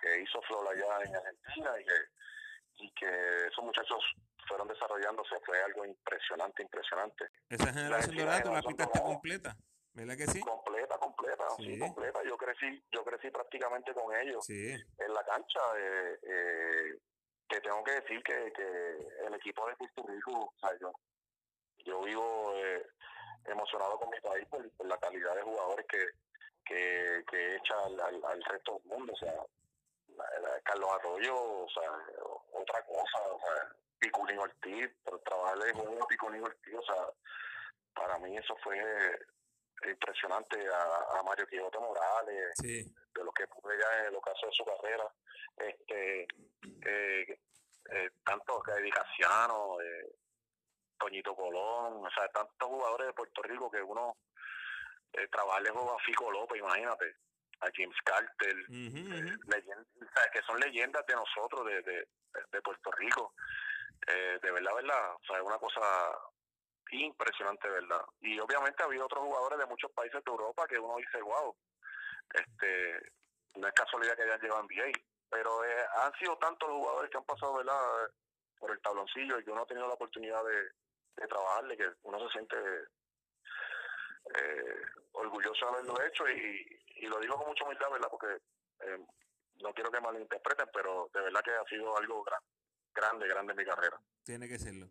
que 0.00 0.20
hizo 0.20 0.40
Flor 0.42 0.66
allá 0.68 1.04
en 1.04 1.14
Argentina 1.14 1.80
y 1.80 1.84
que, 1.84 2.84
y 2.84 2.92
que 2.94 3.46
esos 3.46 3.64
muchachos 3.64 4.02
fueron 4.50 4.66
desarrollándose, 4.66 5.36
fue 5.46 5.62
algo 5.62 5.84
impresionante, 5.84 6.62
impresionante. 6.62 7.24
Esa 7.48 7.72
generación 7.72 8.16
dorada, 8.16 8.50
la 8.50 8.62
pista 8.62 8.84
está 8.84 9.02
completa. 9.02 9.56
¿Verdad 9.92 10.16
que 10.16 10.26
sí? 10.26 10.40
Completa, 10.40 10.98
completa, 10.98 11.44
sí. 11.56 11.78
completa. 11.78 12.20
Yo 12.24 12.36
crecí, 12.36 12.84
yo 12.92 13.04
crecí 13.04 13.30
prácticamente 13.30 13.92
con 13.94 14.14
ellos 14.16 14.44
sí. 14.44 14.72
en 14.72 15.14
la 15.14 15.24
cancha. 15.24 15.60
Eh, 15.78 16.18
eh, 16.22 16.98
que 17.48 17.60
tengo 17.60 17.82
que 17.82 17.92
decir 17.92 18.22
que, 18.22 18.52
que 18.52 19.26
el 19.26 19.34
equipo 19.34 19.66
de 19.66 19.76
Puerto 19.76 20.04
Rico, 20.06 20.30
o 20.32 20.54
sea, 20.60 20.70
yo, 20.80 20.92
yo 21.84 22.00
vivo 22.02 22.52
eh, 22.54 22.86
emocionado 23.46 23.98
con 23.98 24.10
mi 24.10 24.20
país 24.20 24.46
por, 24.48 24.86
la 24.86 24.96
calidad 24.98 25.34
de 25.34 25.42
jugadores 25.42 25.84
que, 25.88 26.06
que, 26.64 27.24
que 27.28 27.56
echa 27.56 27.74
al, 27.86 28.00
al, 28.00 28.44
resto 28.44 28.78
del 28.78 28.98
mundo. 28.98 29.12
O 29.12 29.16
sea, 29.16 29.34
Carlos 30.62 30.90
Arroyo, 30.92 31.64
o 31.64 31.68
sea, 31.70 31.90
otra 32.52 32.84
cosa, 32.84 33.18
o 33.32 33.40
sea, 33.40 33.76
Piculín 34.00 34.38
Ortiz, 34.38 34.90
pero 35.04 35.18
trabajarle 35.20 35.72
con 35.72 36.06
Piculín 36.08 36.42
Ortiz, 36.42 36.74
o 36.74 36.82
sea, 36.82 37.06
para 37.94 38.18
mí 38.18 38.36
eso 38.36 38.56
fue 38.62 38.78
impresionante 39.86 40.56
a, 40.68 41.18
a 41.18 41.22
Mario 41.22 41.46
Quijote 41.46 41.78
Morales, 41.78 42.54
de 42.62 43.24
lo 43.24 43.32
que 43.32 43.46
pude 43.46 43.78
ya 43.78 44.06
en 44.06 44.14
el 44.14 44.20
caso 44.20 44.46
de 44.46 44.52
su 44.52 44.64
carrera, 44.64 45.04
este 45.56 46.26
eh, 46.82 47.40
eh, 47.90 48.10
tanto 48.24 48.62
Casiano, 48.62 49.80
eh, 49.80 50.16
Toñito 50.98 51.34
Colón, 51.34 52.04
o 52.06 52.10
sea, 52.10 52.28
tantos 52.28 52.68
jugadores 52.68 53.08
de 53.08 53.12
Puerto 53.14 53.42
Rico 53.42 53.70
que 53.70 53.82
uno 53.82 54.16
eh, 55.12 55.26
trabajarle 55.28 55.70
con 55.70 55.88
a 55.88 55.98
Fico 56.04 56.30
López, 56.30 56.58
imagínate, 56.58 57.16
a 57.60 57.68
James 57.74 57.96
Carter, 58.04 58.56
eh, 58.68 59.36
que 60.32 60.42
son 60.42 60.60
leyendas 60.60 61.04
de 61.06 61.14
nosotros, 61.14 61.66
de, 61.66 61.82
de, 61.82 62.06
de 62.52 62.62
Puerto 62.62 62.90
Rico. 62.92 63.34
Eh, 64.06 64.38
de 64.42 64.50
verdad, 64.50 64.74
verdad, 64.74 65.14
o 65.14 65.24
sea, 65.26 65.36
es 65.36 65.42
una 65.42 65.58
cosa 65.58 65.80
impresionante, 66.92 67.68
¿verdad? 67.68 68.02
Y 68.20 68.38
obviamente 68.40 68.82
ha 68.82 68.86
habido 68.86 69.04
otros 69.04 69.22
jugadores 69.22 69.58
de 69.58 69.66
muchos 69.66 69.90
países 69.92 70.24
de 70.24 70.30
Europa 70.30 70.66
que 70.66 70.78
uno 70.78 70.96
dice, 70.96 71.20
wow, 71.22 71.54
este, 72.32 73.12
no 73.56 73.66
es 73.66 73.74
casualidad 73.74 74.16
que 74.16 74.22
hayan 74.22 74.40
llegado 74.40 74.62
NBA, 74.62 74.92
pero 75.28 75.64
eh, 75.64 75.86
han 76.02 76.12
sido 76.14 76.36
tantos 76.38 76.68
jugadores 76.68 77.10
que 77.10 77.18
han 77.18 77.24
pasado, 77.24 77.54
¿verdad? 77.54 78.10
Por 78.58 78.72
el 78.72 78.80
tabloncillo 78.80 79.38
y 79.38 79.44
que 79.44 79.50
uno 79.50 79.62
ha 79.62 79.66
tenido 79.66 79.86
la 79.86 79.94
oportunidad 79.94 80.44
de, 80.44 80.70
de 81.16 81.28
trabajarle, 81.28 81.76
que 81.76 81.88
uno 82.02 82.18
se 82.20 82.32
siente 82.32 82.56
eh, 84.34 84.82
orgulloso 85.12 85.66
de 85.66 85.72
haberlo 85.72 86.02
hecho 86.04 86.28
y, 86.28 86.82
y, 86.96 87.06
lo 87.06 87.18
digo 87.20 87.36
con 87.36 87.48
mucha 87.48 87.64
humildad, 87.64 87.90
¿verdad? 87.90 88.08
Porque 88.10 88.38
eh, 88.80 89.06
no 89.62 89.72
quiero 89.72 89.90
que 89.90 90.00
malinterpreten, 90.00 90.68
pero 90.72 91.10
de 91.12 91.20
verdad 91.20 91.42
que 91.42 91.52
ha 91.52 91.64
sido 91.64 91.96
algo 91.96 92.22
grande, 92.22 92.46
grande 92.94 93.52
en 93.52 93.56
mi 93.56 93.64
carrera. 93.64 94.00
Tiene 94.24 94.48
que 94.48 94.58
serlo. 94.58 94.90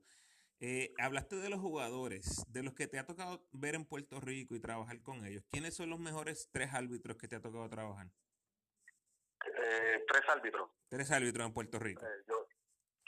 Eh, 0.62 0.94
hablaste 1.00 1.38
de 1.38 1.50
los 1.50 1.62
jugadores, 1.62 2.44
de 2.52 2.64
los 2.64 2.74
que 2.74 2.88
te 2.88 3.00
ha 3.00 3.06
tocado 3.06 3.42
ver 3.54 3.76
en 3.76 3.86
Puerto 3.86 4.20
Rico 4.20 4.56
y 4.56 4.60
trabajar 4.60 5.02
con 5.02 5.26
ellos. 5.26 5.44
¿Quiénes 5.50 5.74
son 5.74 5.90
los 5.90 6.00
mejores 6.00 6.50
tres 6.52 6.74
árbitros 6.74 7.16
que 7.18 7.30
te 7.30 7.38
ha 7.38 7.42
tocado 7.42 7.70
trabajar? 7.70 8.08
Eh, 9.46 10.04
tres 10.06 10.22
árbitros. 10.28 10.70
Tres 10.90 11.10
árbitros 11.12 11.46
en 11.48 11.54
Puerto 11.54 11.80
Rico. 11.80 12.06
Eh, 12.06 12.24
yo, 12.28 12.46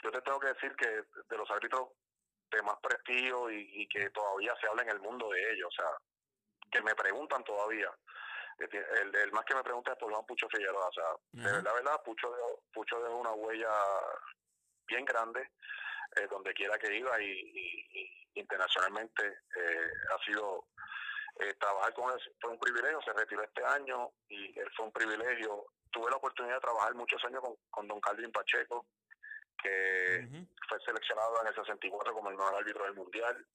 yo 0.02 0.10
te 0.10 0.22
tengo 0.22 0.40
que 0.40 0.48
decir 0.48 0.74
que 0.76 0.88
de 0.88 1.36
los 1.36 1.50
árbitros 1.50 1.90
de 2.50 2.62
más 2.62 2.76
prestigio 2.82 3.50
y, 3.50 3.86
que 3.88 4.08
todavía 4.10 4.54
se 4.60 4.68
habla 4.68 4.82
en 4.82 4.90
el 4.90 5.00
mundo 5.00 5.28
de 5.30 5.52
ellos, 5.52 5.68
o 5.68 5.82
sea, 5.82 5.90
que 6.70 6.82
me 6.82 6.94
preguntan 6.94 7.42
todavía. 7.44 7.90
El, 8.58 9.14
el 9.14 9.32
más 9.32 9.44
que 9.44 9.54
me 9.54 9.62
pregunta 9.62 9.92
es 9.92 9.98
por 9.98 10.12
Juan 10.12 10.24
Pucho 10.26 10.48
Figueroa, 10.48 10.88
o 10.88 10.92
sea, 10.92 11.04
de 11.32 11.62
la 11.62 11.72
verdad, 11.72 12.02
Pucho, 12.04 12.30
Pucho 12.72 13.02
dejó 13.02 13.16
una 13.16 13.32
huella 13.32 13.70
bien 14.86 15.04
grande 15.04 15.50
eh, 16.16 16.26
donde 16.30 16.52
quiera 16.52 16.78
que 16.78 16.94
iba 16.94 17.20
y, 17.20 18.28
internacionalmente 18.34 19.26
eh, 19.26 19.90
ha 20.14 20.24
sido 20.24 20.66
eh, 21.40 21.54
trabajar 21.54 21.92
con 21.94 22.10
él 22.12 22.18
fue 22.40 22.50
un 22.50 22.58
privilegio, 22.58 23.00
se 23.02 23.12
retiró 23.12 23.42
este 23.42 23.64
año 23.64 24.10
y 24.28 24.58
él 24.58 24.70
fue 24.76 24.86
un 24.86 24.92
privilegio. 24.92 25.66
Tuve 25.90 26.10
la 26.10 26.16
oportunidad 26.16 26.54
de 26.54 26.60
trabajar 26.60 26.94
muchos 26.94 27.22
años 27.24 27.40
con, 27.42 27.54
con 27.70 27.88
don 27.88 28.00
Calvin 28.00 28.32
Pacheco, 28.32 28.86
que 29.62 30.26
fue 30.68 30.80
seleccionado 30.80 31.40
en 31.42 31.48
el 31.48 31.54
64 31.54 32.12
como 32.14 32.30
el 32.30 32.36
mejor 32.36 32.56
árbitro 32.56 32.84
del 32.84 32.94
mundial. 32.94 33.46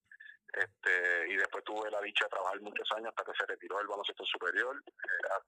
Este, 0.53 1.29
y 1.29 1.35
después 1.35 1.63
tuve 1.63 1.91
la 1.91 2.01
dicha 2.01 2.25
de 2.25 2.29
trabajar 2.29 2.59
muchos 2.61 2.89
años 2.93 3.09
hasta 3.09 3.31
que 3.31 3.37
se 3.37 3.45
retiró 3.45 3.79
el 3.79 3.87
baloncesto 3.87 4.25
superior. 4.25 4.81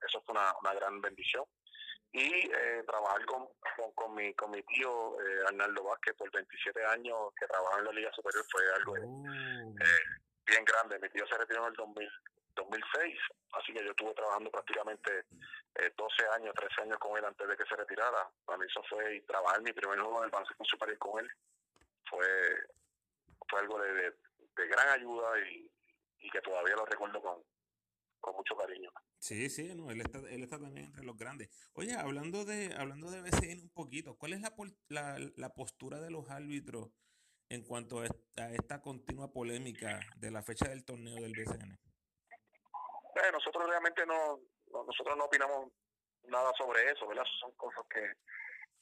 eso 0.06 0.22
fue 0.22 0.34
una, 0.34 0.52
una 0.60 0.74
gran 0.74 1.00
bendición 1.00 1.44
y 2.12 2.50
eh, 2.50 2.82
trabajar 2.86 3.24
con, 3.24 3.46
con, 3.94 4.14
mi, 4.14 4.34
con 4.34 4.50
mi 4.50 4.62
tío 4.64 5.20
eh, 5.20 5.44
Arnaldo 5.46 5.84
Vázquez 5.84 6.14
por 6.16 6.30
27 6.30 6.84
años 6.86 7.32
que 7.38 7.46
trabajaba 7.46 7.78
en 7.78 7.84
la 7.84 7.92
Liga 7.92 8.12
Superior 8.12 8.44
fue 8.50 8.62
algo 8.74 8.96
eh, 8.96 10.02
bien 10.46 10.64
grande. 10.64 10.98
Mi 10.98 11.08
tío 11.10 11.26
se 11.28 11.38
retiró 11.38 11.62
en 11.62 11.72
el 11.72 11.76
2006, 12.54 13.18
así 13.52 13.72
que 13.72 13.84
yo 13.84 13.90
estuve 13.90 14.12
trabajando 14.14 14.50
prácticamente 14.50 15.24
12 15.96 16.26
años, 16.34 16.54
13 16.56 16.82
años 16.82 16.98
con 16.98 17.16
él 17.16 17.24
antes 17.24 17.46
de 17.46 17.56
que 17.56 17.64
se 17.64 17.76
retirara. 17.76 18.28
Para 18.44 18.58
mí 18.58 18.66
eso 18.68 18.82
fue 18.90 19.20
trabajar 19.20 19.62
mi 19.62 19.72
primer 19.72 20.00
juego 20.00 20.22
del 20.22 20.30
baloncesto 20.30 20.64
superior 20.64 20.98
con 20.98 21.24
él. 21.24 21.30
Fue, 22.10 22.26
fue 23.48 23.60
algo 23.60 23.78
de, 23.78 23.92
de, 23.94 24.14
gran 24.68 24.88
ayuda 24.88 25.28
y, 25.48 25.70
y, 26.18 26.30
que 26.30 26.40
todavía 26.40 26.76
lo 26.76 26.84
recuerdo 26.84 27.20
con, 27.22 27.42
con 28.20 28.36
mucho 28.36 28.56
cariño. 28.56 28.90
Sí, 29.18 29.50
sí, 29.50 29.74
no, 29.74 29.90
él 29.90 30.00
está, 30.00 30.18
él 30.18 30.42
está 30.42 30.58
también 30.58 30.86
entre 30.86 31.04
los 31.04 31.16
grandes. 31.16 31.50
Oye, 31.74 31.94
hablando 31.94 32.44
de, 32.44 32.74
hablando 32.76 33.10
de 33.10 33.20
BCN 33.20 33.62
un 33.62 33.70
poquito, 33.70 34.16
¿cuál 34.16 34.32
es 34.32 34.40
la, 34.40 34.52
la, 34.88 35.18
la 35.36 35.48
postura 35.50 36.00
de 36.00 36.10
los 36.10 36.30
árbitros 36.30 36.90
en 37.50 37.62
cuanto 37.64 38.00
a 38.00 38.06
esta, 38.06 38.80
continua 38.80 39.32
polémica 39.32 40.00
de 40.16 40.30
la 40.30 40.42
fecha 40.42 40.68
del 40.68 40.84
torneo 40.84 41.16
del 41.16 41.32
BCN? 41.32 41.72
Eh, 41.72 43.32
nosotros 43.32 43.68
realmente 43.68 44.06
no, 44.06 44.40
nosotros 44.86 45.16
no 45.16 45.24
opinamos 45.24 45.72
nada 46.28 46.52
sobre 46.56 46.90
eso, 46.90 47.06
¿verdad? 47.08 47.24
son 47.40 47.52
cosas 47.56 47.84
que, 47.90 48.00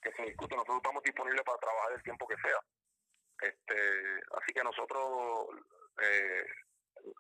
que 0.03 0.13
se 0.15 0.23
discuten. 0.23 0.57
Nosotros 0.57 0.77
estamos 0.77 1.03
disponibles 1.03 1.43
para 1.43 1.59
trabajar 1.59 1.93
el 1.93 2.03
tiempo 2.03 2.29
que 2.29 2.37
sea. 2.37 2.61
Este, 3.41 4.21
así 4.35 4.53
que 4.53 4.65
nosotros 4.65 5.49
eh, 6.03 6.45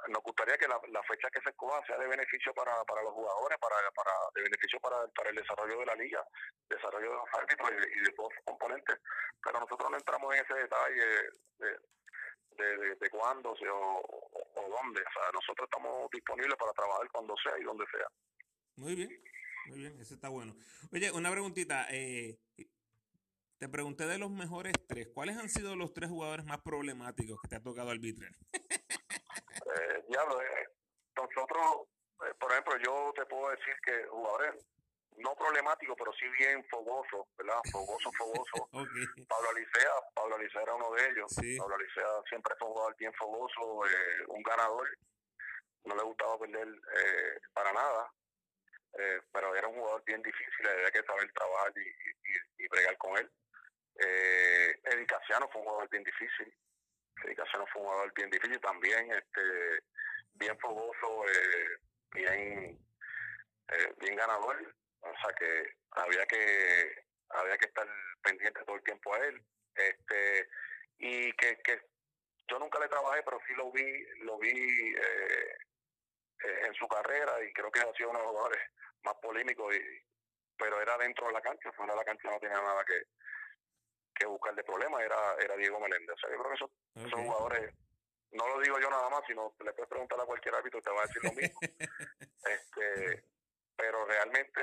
nos 0.09 0.23
gustaría 0.23 0.57
que 0.59 0.67
la, 0.67 1.03
fecha 1.03 1.29
que 1.31 1.41
se 1.41 1.51
escoja 1.51 1.85
sea 1.87 1.99
de 1.99 2.07
beneficio 2.07 2.53
para, 2.55 2.85
para 2.85 3.03
los 3.03 3.13
jugadores, 3.13 3.59
para, 3.59 3.77
para 3.95 4.13
de 4.35 4.43
beneficio 4.43 4.81
para, 4.81 5.07
para 5.09 5.31
el 5.31 5.37
desarrollo 5.37 5.79
de 5.79 5.87
la 5.87 5.95
liga, 5.95 6.25
desarrollo 6.69 7.11
de 7.11 7.17
los 7.17 7.29
árbitros 7.33 7.71
y, 7.71 8.01
de 8.01 8.13
todos 8.13 8.33
sus 8.35 8.45
componentes. 8.45 8.99
Pero 9.43 9.61
nosotros 9.61 9.91
no 9.91 9.97
entramos 9.97 10.35
en 10.35 10.45
ese 10.45 10.55
detalle 10.55 11.07
de, 11.59 12.97
de, 12.97 13.11
cuándo 13.11 13.51
o, 13.51 14.03
o, 14.57 14.69
dónde. 14.69 15.01
O 15.01 15.13
sea, 15.13 15.31
nosotros 15.33 15.69
estamos 15.71 16.11
disponibles 16.11 16.57
para 16.57 16.73
trabajar 16.73 17.09
cuando 17.13 17.35
sea 17.43 17.59
y 17.59 17.63
donde 17.63 17.85
sea. 17.91 18.07
Muy 18.77 18.95
bien, 18.95 19.11
muy 19.67 19.79
bien, 19.79 20.01
eso 20.01 20.15
está 20.15 20.29
bueno. 20.29 20.55
Oye, 20.93 21.11
una 21.13 21.31
preguntita. 21.31 21.87
Eh, 21.91 22.39
te 23.59 23.69
pregunté 23.69 24.07
de 24.07 24.19
los 24.19 24.31
mejores 24.31 24.73
tres. 24.87 25.09
¿Cuáles 25.13 25.37
han 25.37 25.49
sido 25.49 25.77
los 25.77 25.93
tres 25.93 26.09
jugadores 26.09 26.47
más 26.47 26.61
problemáticos 26.63 27.41
que 27.43 27.49
te 27.49 27.57
ha 27.57 27.63
tocado 27.63 27.91
arbitrar? 27.91 28.31
eh, 28.53 30.05
diablo, 30.09 30.41
eh, 30.41 30.69
nosotros, 31.17 31.89
eh, 32.27 32.35
por 32.39 32.53
ejemplo, 32.53 32.77
yo 32.79 33.13
te 33.17 33.27
puedo 33.27 33.51
decir 33.51 33.75
que 33.85 34.07
jugadores 34.07 34.55
no 35.19 35.35
problemáticos, 35.35 35.97
pero 35.99 36.13
sí 36.13 36.29
bien 36.39 36.65
fogosos, 36.71 37.27
¿verdad? 37.37 37.61
Fogoso, 37.73 38.11
fogoso. 38.13 38.69
Pablo 39.29 39.49
Alicea, 39.51 39.93
Pablo 40.15 40.37
Alicea 40.37 40.63
era 40.63 40.75
uno 40.75 40.93
de 40.93 41.09
ellos. 41.11 41.35
Pablo 41.59 41.75
Alicea 41.75 42.23
siempre 42.29 42.55
fue 42.59 42.69
un 42.69 42.75
jugador 42.75 42.97
bien 42.97 43.13
fogoso, 43.15 43.87
eh, 43.87 44.25
un 44.29 44.43
ganador. 44.43 44.89
No 45.85 45.97
le 45.97 46.03
gustaba 46.03 46.39
perder 46.39 46.69
eh, 46.69 47.41
para 47.53 47.73
nada, 47.73 48.13
eh, 48.99 49.21
pero 49.33 49.55
era 49.55 49.69
un 49.69 49.77
jugador 49.77 50.03
bien 50.05 50.23
difícil, 50.23 50.69
había 50.69 50.91
que 50.91 51.03
saber 51.03 51.33
trabajar 51.33 51.73
y, 51.77 51.81
y, 51.81 52.65
y 52.65 52.69
bregar 52.69 52.97
con 52.99 53.17
él. 53.17 53.31
Eh, 53.99 54.81
Eddie 54.85 55.07
Casiano 55.07 55.49
fue 55.49 55.61
un 55.61 55.67
jugador 55.67 55.91
bien 55.91 56.05
difícil. 56.05 56.55
Eddie 57.25 57.35
Casiano 57.37 57.67
fue 57.67 57.83
un 57.83 57.89
jugador 57.89 58.13
bien 58.15 58.31
difícil 58.31 58.61
también, 58.61 59.11
este, 59.13 59.83
bien 60.35 60.59
fogoso, 60.59 61.27
eh, 61.29 61.79
bien, 62.13 62.79
eh, 63.69 63.95
bien 64.01 64.17
ganador. 64.17 64.75
O 65.01 65.13
sea 65.23 65.35
que 65.35 65.77
había 65.93 66.27
que 66.27 67.05
había 67.31 67.59
que 67.59 67.67
estar 67.67 67.87
pendiente 68.23 68.65
todo 68.65 68.77
el 68.77 68.83
tiempo 68.83 69.15
a 69.15 69.19
él. 69.27 69.43
Este 69.75 70.49
y 70.99 71.33
que, 71.35 71.57
que 71.63 71.81
yo 72.49 72.59
nunca 72.59 72.79
le 72.81 72.89
trabajé, 72.89 73.23
pero 73.23 73.41
sí 73.47 73.55
lo 73.55 73.71
vi 73.73 74.05
lo 74.23 74.39
vi 74.39 74.51
eh, 74.51 75.57
en 76.41 76.75
su 76.75 76.87
carrera 76.89 77.43
y 77.43 77.53
creo 77.53 77.71
que 77.71 77.81
ha 77.81 77.93
sido 77.95 78.11
uno 78.11 78.19
de 78.19 78.25
los 78.25 78.33
jugadores 78.33 78.63
más 79.03 79.15
polémicos 79.17 79.75
y 79.75 79.81
pero 80.57 80.81
era 80.83 80.99
dentro 80.99 81.29
de 81.29 81.33
la 81.33 81.41
cancha, 81.41 81.73
fuera 81.73 81.93
de 81.93 81.99
la 82.01 82.05
cancha 82.05 82.31
no 82.31 82.41
tenía 82.41 82.61
nada 82.61 82.85
que, 82.85 83.01
que 84.19 84.27
buscarle 84.27 84.65
problemas 84.65 85.01
era, 85.03 85.35
era 85.41 85.57
Diego 85.57 85.81
Meléndez. 85.81 86.17
O 86.17 86.19
sea, 86.19 86.31
yo 86.31 86.39
creo 86.39 86.51
que 86.51 87.05
esos, 87.05 87.21
jugadores, 87.21 87.75
no 88.33 88.49
lo 88.49 88.61
digo 88.61 88.79
yo 88.81 88.91
nada 88.91 89.09
más, 89.09 89.23
sino 89.27 89.55
le 89.65 89.73
puedes 89.73 89.89
preguntar 89.89 90.21
a 90.21 90.27
cualquier 90.27 90.55
árbitro, 90.55 90.83
te 90.83 90.91
va 90.91 91.03
a 91.03 91.07
decir 91.07 91.25
lo 91.25 91.33
mismo. 91.33 91.59
este 92.45 93.25
Pero 93.77 94.05
realmente 94.07 94.61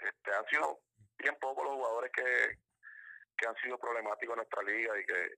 este, 0.00 0.34
han 0.34 0.46
sido 0.46 0.80
bien 1.18 1.36
pocos 1.40 1.64
los 1.64 1.74
jugadores 1.74 2.12
que, 2.12 2.58
que 3.36 3.46
han 3.46 3.56
sido 3.56 3.78
problemáticos 3.78 4.34
en 4.34 4.36
nuestra 4.36 4.62
liga 4.62 5.00
y 5.00 5.04
que 5.04 5.34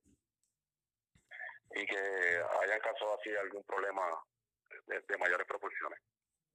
y 1.74 1.86
que 1.86 1.96
hayan 1.96 2.80
causado 2.80 3.18
así 3.18 3.30
algún 3.34 3.64
problema 3.64 4.02
de, 4.86 5.18
mayores 5.18 5.46
proporciones. 5.46 5.98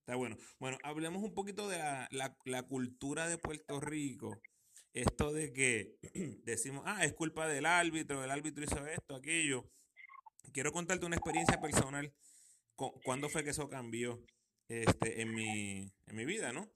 Está 0.02 0.16
bueno. 0.16 0.38
Bueno, 0.60 0.78
hablemos 0.84 1.24
un 1.24 1.34
poquito 1.34 1.68
de 1.68 1.80
la, 1.80 2.08
la, 2.12 2.38
la 2.46 2.62
cultura 2.62 3.28
de 3.28 3.40
Puerto 3.40 3.80
Rico 3.80 4.40
esto 5.02 5.32
de 5.32 5.54
que 5.54 5.98
decimos, 6.44 6.84
ah, 6.86 7.06
es 7.06 7.14
culpa 7.14 7.48
del 7.48 7.66
árbitro, 7.66 8.24
el 8.24 8.32
árbitro 8.32 8.64
hizo 8.64 8.86
esto, 8.88 9.16
aquello. 9.16 9.70
Quiero 10.52 10.72
contarte 10.72 11.06
una 11.06 11.16
experiencia 11.16 11.62
personal. 11.62 12.14
¿Cuándo 12.76 13.30
fue 13.30 13.44
que 13.44 13.52
eso 13.52 13.70
cambió 13.70 14.24
este, 14.68 15.22
en, 15.22 15.34
mi, 15.34 15.92
en 16.06 16.16
mi 16.16 16.26
vida, 16.26 16.52
no? 16.52 16.70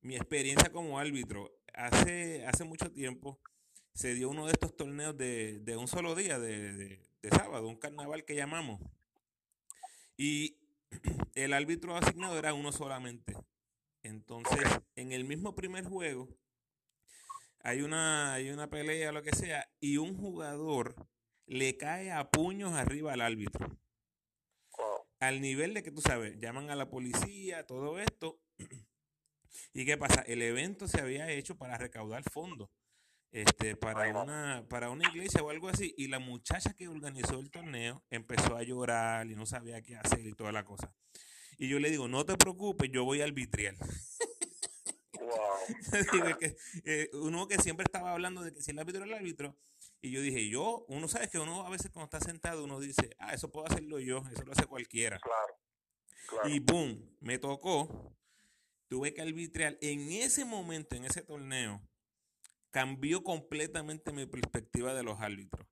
Mi 0.00 0.16
experiencia 0.16 0.70
como 0.70 0.98
árbitro. 0.98 1.52
Hace, 1.74 2.44
hace 2.46 2.64
mucho 2.64 2.90
tiempo 2.90 3.40
se 3.92 4.14
dio 4.14 4.30
uno 4.30 4.46
de 4.46 4.52
estos 4.52 4.76
torneos 4.76 5.16
de, 5.16 5.60
de 5.60 5.76
un 5.76 5.88
solo 5.88 6.14
día, 6.14 6.38
de, 6.38 6.72
de, 6.72 7.00
de 7.22 7.28
sábado, 7.30 7.68
un 7.68 7.76
carnaval 7.76 8.24
que 8.24 8.36
llamamos. 8.36 8.80
Y 10.16 10.58
el 11.34 11.52
árbitro 11.52 11.96
asignado 11.96 12.38
era 12.38 12.54
uno 12.54 12.72
solamente. 12.72 13.36
Entonces, 14.02 14.64
en 14.94 15.12
el 15.12 15.24
mismo 15.24 15.54
primer 15.54 15.84
juego, 15.84 16.28
hay 17.60 17.82
una, 17.82 18.34
hay 18.34 18.50
una 18.50 18.70
pelea, 18.70 19.12
lo 19.12 19.22
que 19.22 19.34
sea, 19.34 19.70
y 19.80 19.96
un 19.96 20.16
jugador 20.16 20.94
le 21.46 21.76
cae 21.76 22.12
a 22.12 22.30
puños 22.30 22.72
arriba 22.74 23.12
al 23.12 23.20
árbitro. 23.20 23.78
Al 25.20 25.40
nivel 25.40 25.74
de 25.74 25.82
que 25.82 25.90
tú 25.90 26.00
sabes, 26.00 26.38
llaman 26.38 26.70
a 26.70 26.76
la 26.76 26.90
policía, 26.90 27.66
todo 27.66 27.98
esto. 27.98 28.40
¿Y 29.72 29.84
qué 29.84 29.96
pasa? 29.96 30.22
El 30.22 30.42
evento 30.42 30.86
se 30.86 31.00
había 31.00 31.30
hecho 31.30 31.56
para 31.56 31.76
recaudar 31.76 32.22
fondos. 32.30 32.70
Este, 33.30 33.76
para 33.76 34.08
una, 34.22 34.64
para 34.70 34.88
una 34.88 35.06
iglesia 35.08 35.42
o 35.42 35.50
algo 35.50 35.68
así, 35.68 35.94
y 35.98 36.08
la 36.08 36.18
muchacha 36.18 36.72
que 36.72 36.88
organizó 36.88 37.40
el 37.40 37.50
torneo 37.50 38.02
empezó 38.08 38.56
a 38.56 38.62
llorar 38.62 39.26
y 39.30 39.36
no 39.36 39.44
sabía 39.44 39.82
qué 39.82 39.96
hacer 39.96 40.26
y 40.26 40.32
toda 40.32 40.52
la 40.52 40.64
cosa. 40.64 40.94
Y 41.58 41.68
yo 41.68 41.78
le 41.78 41.90
digo, 41.90 42.08
no 42.08 42.24
te 42.24 42.36
preocupes, 42.36 42.90
yo 42.90 43.04
voy 43.04 43.20
Eh, 46.84 47.10
uno 47.12 47.46
que 47.48 47.58
siempre 47.58 47.84
estaba 47.84 48.12
hablando 48.12 48.42
de 48.42 48.52
que 48.52 48.62
si 48.62 48.70
el 48.70 48.78
árbitro 48.78 49.02
es 49.02 49.08
el 49.08 49.14
árbitro, 49.14 49.56
y 50.00 50.10
yo 50.10 50.20
dije, 50.20 50.48
yo, 50.48 50.84
uno 50.88 51.08
sabe 51.08 51.28
que 51.28 51.38
uno 51.38 51.66
a 51.66 51.70
veces 51.70 51.90
cuando 51.90 52.04
está 52.04 52.20
sentado, 52.20 52.64
uno 52.64 52.78
dice, 52.78 53.16
ah, 53.18 53.34
eso 53.34 53.50
puedo 53.50 53.66
hacerlo 53.66 53.98
yo, 53.98 54.22
eso 54.32 54.44
lo 54.44 54.52
hace 54.52 54.66
cualquiera. 54.66 55.18
Claro. 55.18 56.48
Y 56.48 56.60
boom, 56.60 57.16
me 57.20 57.38
tocó, 57.38 58.14
tuve 58.88 59.14
que 59.14 59.22
arbitrar. 59.22 59.76
En 59.80 60.12
ese 60.12 60.44
momento, 60.44 60.94
en 60.94 61.04
ese 61.04 61.22
torneo, 61.22 61.82
cambió 62.70 63.24
completamente 63.24 64.12
mi 64.12 64.26
perspectiva 64.26 64.94
de 64.94 65.02
los 65.02 65.20
árbitros. 65.20 65.66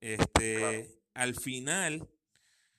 Este, 0.00 1.00
al 1.14 1.34
final, 1.34 2.08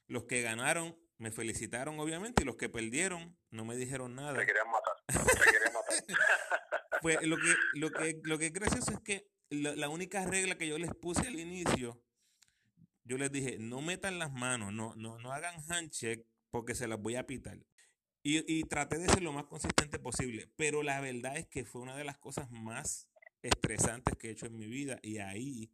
los 0.08 0.26
que 0.26 0.42
ganaron 0.42 0.98
me 1.18 1.32
felicitaron, 1.32 2.00
obviamente, 2.00 2.44
y 2.44 2.46
los 2.46 2.56
que 2.56 2.70
perdieron 2.70 3.38
no 3.50 3.66
me 3.66 3.76
dijeron 3.76 4.16
nada. 4.16 4.38
Te 4.38 4.46
querían 4.46 4.68
matar. 4.70 4.94
pues 7.02 7.22
lo 7.24 7.38
que, 7.38 7.56
lo 7.74 7.92
que, 7.92 8.22
lo 8.24 8.38
que 8.38 8.48
es 8.48 8.54
gracioso 8.54 8.92
es 8.92 9.00
que 9.00 9.28
la, 9.50 9.90
única 9.90 10.26
regla 10.26 10.58
que 10.58 10.68
yo 10.68 10.78
les 10.78 10.94
puse 10.94 11.28
al 11.28 11.40
inicio, 11.40 12.02
yo 13.04 13.18
les 13.18 13.32
dije, 13.32 13.58
no 13.60 13.82
metan 13.82 14.20
las 14.20 14.32
manos, 14.34 14.74
no, 14.74 14.96
no, 14.96 15.20
no 15.20 15.32
hagan 15.32 15.62
handshake 15.70 16.26
porque 16.50 16.76
se 16.76 16.88
las 16.88 17.00
voy 17.00 17.16
a 17.16 17.28
pitar. 17.28 17.60
Y, 18.24 18.44
y 18.52 18.64
traté 18.64 18.98
de 18.98 19.08
ser 19.08 19.22
lo 19.22 19.34
más 19.34 19.46
consistente 19.46 20.00
posible. 20.00 20.50
Pero 20.56 20.82
la 20.82 21.00
verdad 21.00 21.38
es 21.38 21.48
que 21.48 21.64
fue 21.64 21.82
una 21.82 21.96
de 21.96 22.04
las 22.04 22.18
cosas 22.18 22.50
más 22.50 23.08
estresantes 23.44 24.16
que 24.18 24.30
he 24.30 24.32
hecho 24.32 24.48
en 24.48 24.58
mi 24.58 24.66
vida. 24.66 25.00
Y 25.04 25.20
ahí 25.20 25.72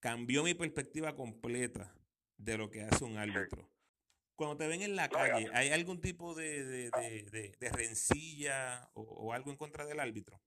cambió 0.00 0.42
mi 0.42 0.54
perspectiva 0.54 1.14
completa 1.14 1.94
de 2.38 2.56
lo 2.56 2.70
que 2.70 2.82
hace 2.82 3.04
un 3.04 3.18
árbitro. 3.18 3.70
Cuando 4.38 4.56
te 4.56 4.68
ven 4.68 4.82
en 4.82 4.94
la 4.94 5.08
calle, 5.08 5.50
¿hay 5.52 5.72
algún 5.72 6.00
tipo 6.00 6.32
de, 6.32 6.62
de, 6.62 7.56
de, 7.58 7.70
rencilla 7.70 8.88
o, 8.94 9.32
algo 9.32 9.50
en 9.50 9.56
contra 9.56 9.84
del 9.84 9.98
árbitro? 9.98 10.38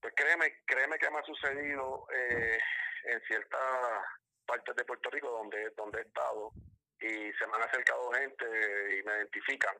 Pues 0.00 0.12
créeme, 0.16 0.64
créeme 0.66 0.98
que 0.98 1.08
me 1.08 1.18
ha 1.18 1.22
sucedido 1.22 2.08
eh, 2.12 2.58
en 3.04 3.20
ciertas 3.28 4.02
partes 4.44 4.74
de 4.74 4.84
Puerto 4.84 5.10
Rico 5.10 5.30
donde, 5.30 5.70
donde 5.76 6.00
he 6.00 6.02
estado 6.02 6.50
y 6.98 7.32
se 7.32 7.46
me 7.46 7.54
han 7.54 7.62
acercado 7.62 8.10
gente 8.14 8.44
y 8.98 9.04
me 9.04 9.18
identifican, 9.18 9.76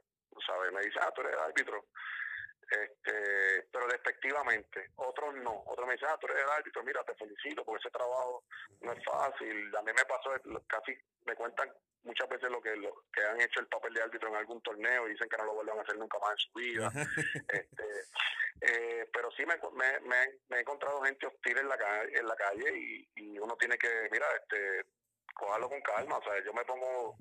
¿sabes? 0.46 0.70
Me 0.70 0.82
dicen, 0.82 1.02
ah, 1.02 1.12
tú 1.12 1.22
eres 1.22 1.36
árbitro. 1.40 1.86
Este, 2.70 3.68
pero 3.72 3.86
despectivamente. 3.86 4.90
Otros 4.96 5.34
no. 5.36 5.62
Otros 5.66 5.86
me 5.86 5.94
dicen, 5.94 6.08
ah, 6.10 6.18
tú 6.20 6.26
eres 6.26 6.42
el 6.42 6.50
árbitro, 6.50 6.82
mira, 6.82 7.04
te 7.04 7.14
felicito 7.14 7.64
porque 7.64 7.80
ese 7.80 7.90
trabajo 7.90 8.44
no 8.80 8.92
es 8.92 9.04
fácil. 9.04 9.76
A 9.76 9.82
mí 9.82 9.92
me 9.94 10.04
pasó, 10.04 10.30
casi 10.66 10.96
me 11.24 11.34
cuentan 11.34 11.72
muchas 12.02 12.28
veces 12.28 12.50
lo 12.50 12.60
que 12.62 12.74
lo, 12.76 13.02
que 13.12 13.22
han 13.22 13.40
hecho 13.40 13.60
el 13.60 13.66
papel 13.66 13.94
de 13.94 14.02
árbitro 14.02 14.28
en 14.28 14.36
algún 14.36 14.60
torneo 14.62 15.06
y 15.06 15.12
dicen 15.12 15.28
que 15.28 15.36
no 15.36 15.44
lo 15.44 15.54
vuelvan 15.54 15.78
a 15.78 15.82
hacer 15.82 15.96
nunca 15.96 16.18
más 16.18 16.32
en 16.32 16.38
su 16.38 16.52
vida. 16.54 16.90
este, 17.48 17.84
eh, 18.60 19.08
pero 19.12 19.30
sí 19.32 19.44
me, 19.44 19.56
me, 19.72 20.00
me, 20.48 20.56
he 20.56 20.60
encontrado 20.60 21.02
gente 21.02 21.26
hostil 21.26 21.58
en 21.58 21.68
la, 21.68 21.76
calle, 21.76 22.18
en 22.18 22.26
la 22.26 22.36
calle 22.36 22.78
y, 22.78 23.08
y 23.16 23.38
uno 23.38 23.56
tiene 23.56 23.76
que, 23.76 24.08
mira, 24.10 24.26
este, 24.40 24.86
cogerlo 25.34 25.68
con 25.68 25.80
calma. 25.82 26.18
O 26.18 26.22
sea, 26.22 26.42
yo 26.44 26.52
me 26.52 26.64
pongo 26.64 27.16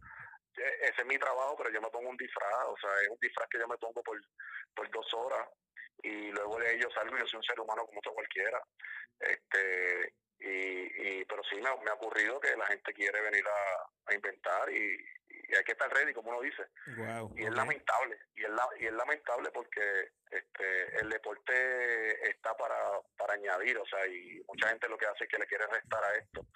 ese 0.57 1.01
es 1.01 1.05
mi 1.05 1.17
trabajo, 1.17 1.55
pero 1.57 1.71
yo 1.71 1.81
me 1.81 1.89
pongo 1.89 2.09
un 2.09 2.17
disfraz, 2.17 2.65
o 2.67 2.77
sea, 2.77 2.89
es 3.01 3.09
un 3.09 3.17
disfraz 3.19 3.47
que 3.49 3.59
yo 3.59 3.67
me 3.67 3.77
pongo 3.77 4.01
por, 4.03 4.19
por 4.75 4.89
dos 4.91 5.13
horas 5.13 5.47
y 6.03 6.31
luego 6.31 6.59
de 6.59 6.75
ello 6.75 6.89
salgo 6.91 7.15
y 7.15 7.19
yo 7.19 7.27
soy 7.27 7.37
un 7.37 7.43
ser 7.43 7.59
humano 7.59 7.85
como 7.85 7.99
otro 7.99 8.13
cualquiera. 8.13 8.61
Este, 9.19 10.13
y, 10.39 11.19
y 11.19 11.25
pero 11.25 11.41
sí 11.49 11.55
me, 11.55 11.69
ha 11.69 11.93
ocurrido 11.93 12.39
que 12.39 12.55
la 12.55 12.65
gente 12.67 12.93
quiere 12.93 13.21
venir 13.21 13.43
a, 13.47 14.13
inventar 14.13 14.69
y, 14.71 14.97
hay 15.55 15.63
que 15.63 15.73
estar 15.73 15.91
ready, 15.93 16.11
como 16.11 16.31
uno 16.31 16.41
dice. 16.41 16.63
y 17.35 17.43
es 17.43 17.53
lamentable, 17.53 18.17
y 18.35 18.43
es, 18.43 18.49
la, 18.49 18.67
y 18.79 18.85
es 18.87 18.93
lamentable 18.93 19.51
porque 19.51 20.09
este 20.31 20.97
el 20.99 21.09
deporte 21.09 22.29
está 22.29 22.57
para, 22.57 22.99
para 23.15 23.35
añadir, 23.35 23.77
o 23.77 23.85
sea, 23.85 24.07
y 24.07 24.43
mucha 24.47 24.69
gente 24.69 24.89
lo 24.89 24.97
que 24.97 25.05
hace 25.05 25.25
es 25.25 25.29
que 25.29 25.37
le 25.37 25.45
quiere 25.45 25.67
restar 25.67 26.03
a 26.03 26.15
esto. 26.15 26.47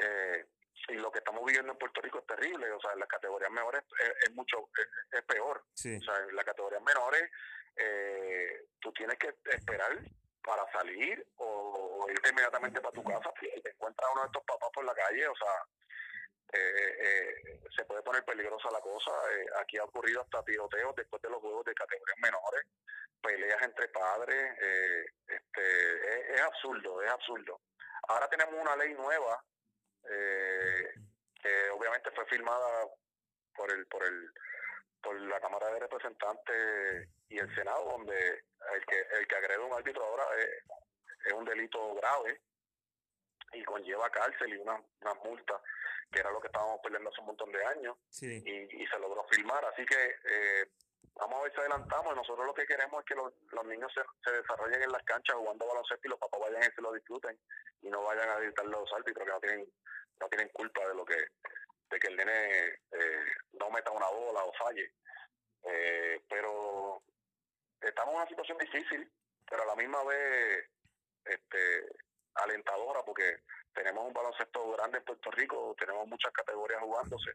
Eh, 0.00 0.46
y 0.88 0.94
lo 0.94 1.12
que 1.12 1.18
estamos 1.18 1.44
viviendo 1.44 1.72
en 1.72 1.78
Puerto 1.78 2.00
Rico 2.00 2.18
es 2.18 2.26
terrible, 2.26 2.70
o 2.72 2.80
sea, 2.80 2.92
en 2.92 3.00
las 3.00 3.08
categorías 3.08 3.50
menores 3.50 3.82
es, 4.22 4.32
mucho, 4.32 4.70
es, 5.12 5.22
peor. 5.24 5.64
O 5.70 5.76
sea, 5.76 6.18
en 6.28 6.34
las 6.34 6.44
categorías 6.44 6.82
menores 6.82 7.30
eh, 7.76 8.66
tú 8.80 8.92
tienes 8.92 9.18
que 9.18 9.34
esperar 9.52 9.98
para 10.42 10.70
salir 10.72 11.26
o, 11.36 12.06
irte 12.08 12.30
inmediatamente 12.30 12.80
para 12.80 12.94
tu 12.94 13.04
casa 13.04 13.30
y 13.42 13.60
te 13.60 13.70
encuentras 13.70 14.10
uno 14.12 14.22
de 14.22 14.26
estos 14.28 14.44
papás 14.44 14.70
por 14.72 14.84
la 14.84 14.94
calle, 14.94 15.28
o 15.28 15.36
sea, 15.36 15.52
eh, 16.54 16.96
eh, 16.98 17.60
se 17.76 17.84
puede 17.84 18.02
poner 18.02 18.24
peligrosa 18.24 18.70
la 18.70 18.80
cosa. 18.80 19.10
aquí 19.60 19.76
ha 19.76 19.84
ocurrido 19.84 20.22
hasta 20.22 20.42
tiroteos 20.42 20.96
después 20.96 21.20
de 21.20 21.30
los 21.30 21.40
juegos 21.40 21.66
de 21.66 21.74
categorías 21.74 22.18
menores, 22.18 22.64
peleas 23.20 23.62
entre 23.62 23.88
padres, 23.88 24.58
este, 25.26 26.34
es 26.34 26.40
absurdo, 26.40 27.02
es 27.02 27.10
absurdo. 27.10 27.60
Ahora 28.08 28.28
tenemos 28.28 28.54
una 28.54 28.74
ley 28.76 28.94
nueva 28.94 29.44
eh, 30.10 30.94
que 31.42 31.70
obviamente 31.70 32.10
fue 32.12 32.26
firmada 32.26 32.86
por 33.54 33.70
el 33.72 33.86
por 33.86 34.04
el 34.04 34.30
por 35.02 35.20
la 35.20 35.40
Cámara 35.40 35.68
de 35.68 35.80
Representantes 35.80 37.08
y 37.28 37.38
el 37.38 37.54
Senado, 37.54 37.84
donde 37.84 38.44
el 38.74 38.86
que 38.86 39.00
el 39.18 39.26
que 39.26 39.36
agrede 39.36 39.62
a 39.62 39.66
un 39.66 39.72
árbitro 39.72 40.04
ahora 40.04 40.24
es, 40.38 41.32
un 41.34 41.44
delito 41.44 41.94
grave 41.94 42.40
y 43.52 43.62
conlleva 43.64 44.10
cárcel 44.10 44.54
y 44.54 44.56
una, 44.56 44.82
una 45.02 45.14
multa 45.14 45.60
que 46.10 46.20
era 46.20 46.30
lo 46.30 46.40
que 46.40 46.46
estábamos 46.46 46.80
peleando 46.82 47.10
hace 47.10 47.20
un 47.20 47.26
montón 47.26 47.52
de 47.52 47.64
años 47.66 47.96
y, 48.22 48.86
se 48.86 48.98
logró 48.98 49.24
firmar 49.24 49.62
así 49.66 49.84
que 49.84 50.16
eh, 50.24 50.70
vamos 51.18 51.40
a 51.40 51.42
ver 51.42 51.52
si 51.52 51.60
adelantamos 51.60 52.16
nosotros 52.16 52.46
lo 52.46 52.54
que 52.54 52.66
queremos 52.66 53.00
es 53.00 53.06
que 53.06 53.14
los, 53.14 53.32
los 53.52 53.66
niños 53.66 53.92
se, 53.92 54.00
se, 54.24 54.36
desarrollen 54.36 54.82
en 54.82 54.92
las 54.92 55.02
canchas 55.02 55.36
jugando 55.36 55.66
baloncesto 55.66 56.06
y 56.06 56.10
los 56.10 56.18
papás 56.18 56.40
vayan 56.40 56.62
y 56.62 56.74
se 56.74 56.82
lo 56.82 56.92
disfruten 56.92 57.38
y 57.82 57.90
no 57.90 58.02
vayan 58.02 58.28
a 58.30 58.36
gritar 58.36 58.66
los 58.66 58.92
árbitros 58.92 59.26
que 59.26 59.32
no 59.32 59.40
tienen 59.40 59.72
no 60.20 60.28
tienen 60.28 60.48
culpa 60.50 60.86
de 60.86 60.94
lo 60.94 61.04
que 61.04 61.16
de 61.90 61.98
que 61.98 62.08
el 62.08 62.16
nene 62.16 62.66
eh, 62.92 63.24
no 63.52 63.70
meta 63.70 63.90
una 63.90 64.08
bola 64.08 64.44
o 64.44 64.52
falle. 64.52 64.92
Eh, 65.62 66.22
pero 66.28 67.02
estamos 67.80 68.14
en 68.14 68.20
una 68.20 68.28
situación 68.28 68.58
difícil, 68.58 69.10
pero 69.48 69.62
a 69.62 69.66
la 69.66 69.74
misma 69.74 70.04
vez 70.04 70.68
este, 71.24 71.88
alentadora 72.34 73.02
porque 73.04 73.42
tenemos 73.72 74.06
un 74.06 74.12
baloncesto 74.12 74.72
grande 74.72 74.98
en 74.98 75.04
Puerto 75.04 75.30
Rico, 75.30 75.74
tenemos 75.78 76.06
muchas 76.08 76.32
categorías 76.32 76.82
jugándose 76.82 77.32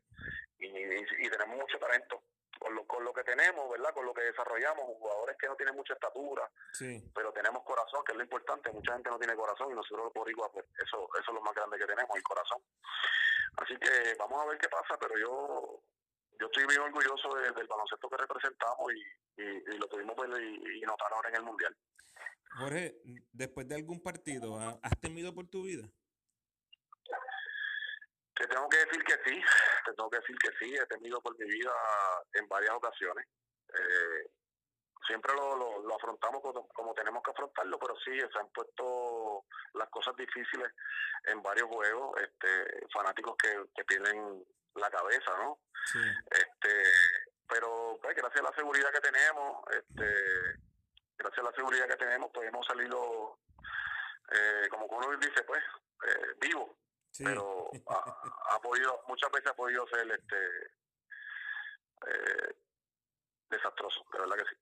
y, 0.59 0.67
y 0.67 1.29
tenemos 1.29 1.57
mucho 1.57 1.79
talento 1.79 2.23
con 2.63 2.73
lo, 2.73 2.87
con 2.87 3.03
lo 3.03 3.13
que 3.13 3.23
tenemos, 3.23 3.69
¿verdad? 3.69 3.93
Con 3.93 4.05
lo 4.05 4.13
que 4.13 4.21
desarrollamos, 4.21 4.85
jugadores 4.85 5.35
que 5.37 5.47
no 5.47 5.55
tienen 5.55 5.75
mucha 5.75 5.93
estatura, 5.93 6.49
pero 7.13 7.33
tenemos 7.33 7.63
corazón, 7.63 8.03
que 8.05 8.13
es 8.13 8.17
lo 8.17 8.23
importante. 8.23 8.71
Mucha 8.71 8.93
gente 8.93 9.09
no 9.09 9.19
tiene 9.19 9.35
corazón 9.35 9.71
y 9.71 9.75
nosotros 9.75 10.05
los 10.05 10.13
boricuas, 10.13 10.49
pues 10.53 10.65
eso, 10.79 11.09
eso 11.19 11.31
es 11.31 11.33
lo 11.33 11.41
más 11.41 11.53
grande 11.53 11.77
que 11.77 11.85
tenemos, 11.85 12.15
el 12.15 12.23
corazón. 12.23 12.61
Así 13.57 13.75
que 13.77 14.15
vamos 14.17 14.41
a 14.41 14.45
ver 14.49 14.57
qué 14.57 14.69
pasa, 14.69 14.97
pero 14.97 15.17
yo 15.17 15.81
yo 16.39 16.47
estoy 16.47 16.65
bien 16.65 16.81
orgulloso 16.81 17.35
del 17.35 17.67
baloncesto 17.67 18.09
que 18.09 18.17
representamos 18.17 18.91
y, 18.93 19.41
y, 19.41 19.77
lo 19.77 19.87
tuvimos 19.87 20.15
ver 20.15 20.41
y, 20.41 20.79
y 20.79 20.81
notar 20.81 21.13
ahora 21.13 21.29
en 21.29 21.35
el 21.35 21.43
Mundial. 21.43 21.77
Jorge, 22.57 22.95
después 23.31 23.67
de 23.67 23.75
algún 23.75 24.01
partido, 24.01 24.57
¿has 24.81 24.99
temido 24.99 25.33
por 25.33 25.47
tu 25.47 25.63
vida? 25.63 25.87
Te 28.43 28.49
tengo 28.49 28.67
que 28.67 28.77
decir 28.77 29.01
que 29.05 29.13
sí, 29.23 29.41
te 29.85 29.93
tengo 29.93 30.09
que 30.09 30.17
decir 30.17 30.37
que 30.37 30.49
sí, 30.59 30.75
he 30.75 30.85
tenido 30.87 31.21
por 31.21 31.33
mi 31.39 31.45
vida 31.45 31.71
en 32.33 32.45
varias 32.49 32.75
ocasiones. 32.75 33.25
Eh, 33.69 34.29
siempre 35.07 35.33
lo, 35.33 35.81
lo, 35.81 35.95
afrontamos 35.95 36.41
como, 36.73 36.93
tenemos 36.93 37.23
que 37.23 37.31
afrontarlo, 37.31 37.79
pero 37.79 37.95
sí, 38.03 38.11
se 38.19 38.39
han 38.39 38.49
puesto 38.49 39.45
las 39.75 39.89
cosas 39.89 40.13
difíciles 40.17 40.73
en 41.23 41.41
varios 41.41 41.69
juegos, 41.69 42.21
este, 42.21 42.85
fanáticos 42.91 43.33
que, 43.37 43.63
que 43.77 43.85
pierden 43.85 44.43
la 44.75 44.91
cabeza, 44.91 45.31
¿no? 45.37 45.59
Este, 46.29 46.83
pero 47.47 47.97
pues, 48.01 48.13
gracias 48.13 48.41
a 48.41 48.49
la 48.49 48.55
seguridad 48.57 48.91
que 48.91 49.09
tenemos, 49.09 49.63
este, 49.71 50.59
gracias 51.17 51.39
a 51.39 51.49
la 51.49 51.55
seguridad 51.55 51.87
que 51.87 51.95
tenemos, 51.95 52.29
pues 52.33 52.49
hemos 52.49 52.67
salido, 52.67 53.39
eh, 54.33 54.67
como 54.69 54.85
uno 54.87 55.15
dice, 55.15 55.43
pues, 55.43 55.63
eh, 56.07 56.35
vivo 56.41 56.82
pero 57.19 57.69
ha, 57.87 58.59
podido, 58.61 58.99
muchas 59.07 59.31
veces 59.31 59.51
ha 59.51 59.55
podido 59.55 59.85
ser 59.87 60.09
este 60.11 60.35
eh, 62.07 62.55
desastroso, 63.49 64.03
de 64.11 64.19
verdad 64.19 64.35
que 64.37 64.43
sí. 64.43 64.55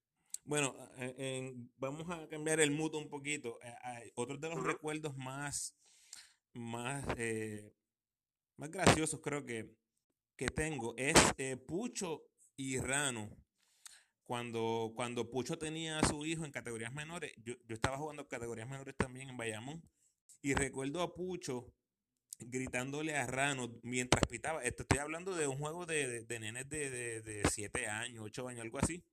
Bueno, 0.44 0.76
eh, 0.98 1.54
vamos 1.78 2.10
a 2.10 2.28
cambiar 2.28 2.60
el 2.60 2.72
mood 2.72 2.96
un 2.96 3.10
poquito. 3.10 3.60
Eh, 3.64 4.12
otro 4.16 4.38
de 4.38 4.50
los 4.50 4.64
recuerdos 4.64 5.16
más, 5.16 5.78
más, 6.54 7.06
más 8.58 8.72
graciosos 8.72 9.22
creo 9.22 9.46
que, 9.46 9.76
que 10.36 10.48
tengo 10.48 10.96
es 10.98 11.16
Pucho 11.68 12.24
y 12.58 12.80
Rano. 12.80 13.30
Cuando, 14.24 14.94
cuando 14.96 15.30
Pucho 15.30 15.58
tenía 15.58 16.00
a 16.00 16.08
su 16.08 16.26
hijo 16.26 16.46
en 16.46 16.52
categorías 16.52 16.94
menores, 16.94 17.34
yo, 17.38 17.54
yo 17.66 17.76
estaba 17.76 17.98
jugando 17.98 18.28
categorías 18.28 18.68
menores 18.68 18.96
también 18.98 19.30
en 19.30 19.38
Bayamón. 19.38 19.84
Y 20.42 20.54
recuerdo 20.56 21.02
a 21.02 21.14
Pucho 21.14 21.72
gritándole 22.48 23.18
a 23.18 23.28
Rano 23.28 23.70
mientras 23.84 24.26
pitaba. 24.28 24.64
Estoy 24.64 25.00
hablando 25.00 25.36
de 25.36 25.48
un 25.48 25.58
juego 25.58 25.86
de, 25.86 26.24
de, 26.24 26.40
nenes 26.40 26.70
de, 26.70 27.22
de, 27.22 27.44
7 27.50 27.88
años, 27.88 28.24
8 28.26 28.48
años, 28.48 28.62
algo 28.62 28.80
así. 28.80 29.04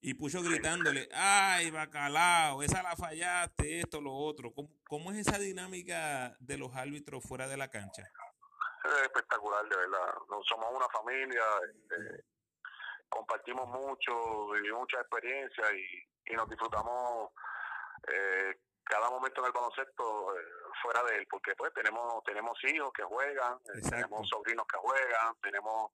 Y 0.00 0.14
puso 0.14 0.42
gritándole, 0.42 1.08
ay, 1.12 1.70
bacalao, 1.70 2.62
esa 2.62 2.82
la 2.82 2.94
fallaste, 2.96 3.80
esto, 3.80 4.00
lo 4.00 4.12
otro. 4.12 4.52
¿Cómo, 4.52 4.70
¿Cómo, 4.88 5.10
es 5.10 5.18
esa 5.18 5.38
dinámica 5.38 6.36
de 6.38 6.58
los 6.58 6.74
árbitros 6.76 7.24
fuera 7.24 7.48
de 7.48 7.56
la 7.56 7.68
cancha? 7.68 8.02
Es 8.84 9.02
espectacular, 9.02 9.68
de 9.68 9.76
verdad. 9.76 10.14
Somos 10.48 10.66
una 10.72 10.88
familia, 10.88 11.42
este, 11.74 12.24
compartimos 13.08 13.66
mucho, 13.68 14.50
vivimos 14.50 14.80
muchas 14.80 15.00
experiencias 15.00 15.72
y, 15.72 16.32
y 16.32 16.36
nos 16.36 16.48
disfrutamos 16.48 17.30
eh, 18.06 18.60
cada 18.84 19.10
momento 19.10 19.40
en 19.40 19.46
el 19.46 19.52
baloncesto. 19.52 20.38
Eh, 20.38 20.42
fuera 20.82 21.02
de 21.04 21.18
él, 21.18 21.26
porque 21.30 21.54
pues 21.56 21.72
tenemos 21.74 22.22
tenemos 22.24 22.58
hijos 22.64 22.92
que 22.92 23.02
juegan, 23.02 23.58
eh, 23.74 23.80
tenemos 23.88 24.28
sobrinos 24.28 24.66
que 24.66 24.78
juegan, 24.78 25.34
tenemos 25.42 25.92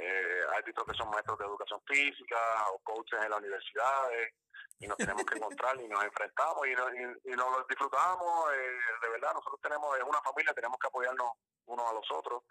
eh, 0.00 0.42
árbitros 0.56 0.86
que 0.86 0.94
son 0.94 1.10
maestros 1.10 1.38
de 1.38 1.44
educación 1.44 1.80
física 1.86 2.38
o 2.72 2.78
coaches 2.80 3.20
en 3.22 3.30
las 3.30 3.38
universidades 3.38 4.34
y 4.78 4.86
nos 4.86 4.96
tenemos 4.96 5.24
que 5.24 5.36
encontrar 5.38 5.76
y 5.80 5.88
nos 5.88 6.02
enfrentamos 6.04 6.66
y, 6.66 6.70
y, 6.70 7.36
nos 7.36 7.66
disfrutamos, 7.68 8.52
eh, 8.54 8.78
de 9.02 9.08
verdad, 9.10 9.34
nosotros 9.34 9.60
tenemos, 9.60 9.96
es 9.96 10.04
una 10.04 10.20
familia, 10.22 10.54
tenemos 10.54 10.78
que 10.78 10.88
apoyarnos 10.88 11.30
unos 11.66 11.90
a 11.90 11.92
los 11.92 12.10
otros, 12.10 12.42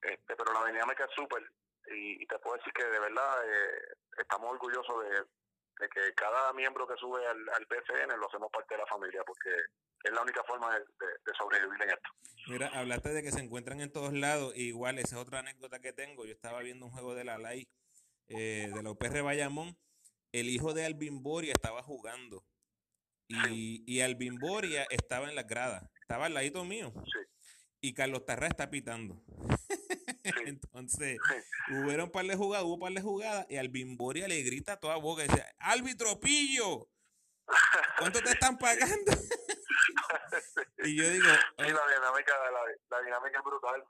este, 0.00 0.36
pero 0.36 0.52
la 0.52 0.64
dinámica 0.64 1.04
es 1.04 1.10
súper 1.14 1.42
y, 1.90 2.26
te 2.26 2.38
puedo 2.38 2.56
decir 2.56 2.72
que 2.72 2.84
de 2.84 2.98
verdad 2.98 3.44
eh, 3.46 3.96
estamos 4.18 4.52
orgullosos 4.52 5.04
de, 5.04 5.24
de, 5.78 5.88
que 5.88 6.14
cada 6.14 6.52
miembro 6.52 6.86
que 6.86 6.96
sube 6.96 7.26
al, 7.26 7.48
al 7.50 7.66
PCN 7.66 8.18
lo 8.18 8.26
hacemos 8.26 8.50
parte 8.50 8.74
de 8.74 8.82
la 8.82 8.86
familia 8.86 9.22
porque 9.24 9.50
es 10.04 10.12
la 10.12 10.22
única 10.22 10.42
forma 10.44 10.74
de, 10.74 11.32
sobrevivir 11.36 11.82
en 11.82 11.90
esto. 11.90 12.08
Mira, 12.48 12.68
hablaste 12.68 13.10
de 13.10 13.22
que 13.22 13.32
se 13.32 13.40
encuentran 13.40 13.80
en 13.80 13.92
todos 13.92 14.12
lados, 14.12 14.56
igual 14.56 14.98
esa 14.98 15.16
es 15.16 15.22
otra 15.22 15.40
anécdota 15.40 15.80
que 15.80 15.92
tengo, 15.92 16.24
yo 16.24 16.32
estaba 16.32 16.60
viendo 16.60 16.86
un 16.86 16.92
juego 16.92 17.14
de 17.14 17.24
la 17.24 17.38
LAI 17.38 17.68
eh, 18.28 18.70
de 18.74 18.82
la 18.82 18.90
UPR 18.90 19.22
Bayamón, 19.22 19.76
el 20.32 20.48
hijo 20.48 20.74
de 20.74 20.84
Alvin 20.84 21.22
Boria 21.22 21.52
estaba 21.52 21.82
jugando 21.82 22.44
y, 23.28 23.82
y 23.86 24.00
Alvin 24.00 24.38
Boria 24.38 24.86
estaba 24.90 25.28
en 25.28 25.34
la 25.34 25.42
grada, 25.42 25.90
estaba 26.00 26.26
al 26.26 26.34
ladito 26.34 26.64
mío 26.64 26.92
y 27.80 27.94
Carlos 27.94 28.24
Tarra 28.24 28.48
está 28.48 28.70
pitando. 28.70 29.22
Entonces, 30.46 31.18
hubo 31.70 32.04
un 32.04 32.10
par 32.10 32.26
de 32.26 32.36
jugadas, 32.36 32.64
hubo 32.64 32.74
un 32.74 32.80
par 32.80 32.92
de 32.92 33.00
jugadas, 33.00 33.46
y 33.48 33.56
al 33.56 33.68
Bimboria 33.68 34.28
le 34.28 34.42
grita 34.42 34.74
a 34.74 34.80
toda 34.80 34.96
boca 34.96 35.24
y 35.24 35.28
dice, 35.28 35.44
árbitro 35.58 36.18
Pillo, 36.20 36.88
¿cuánto 37.98 38.20
te 38.20 38.30
están 38.30 38.58
pagando? 38.58 39.12
y 40.78 40.96
yo 40.96 41.08
digo... 41.08 41.26
Sí, 41.58 41.72
la 41.72 41.86
dinámica, 41.86 42.34
la, 42.90 43.00
dinámica 43.02 43.38
es 43.38 43.44
brutal. 43.44 43.84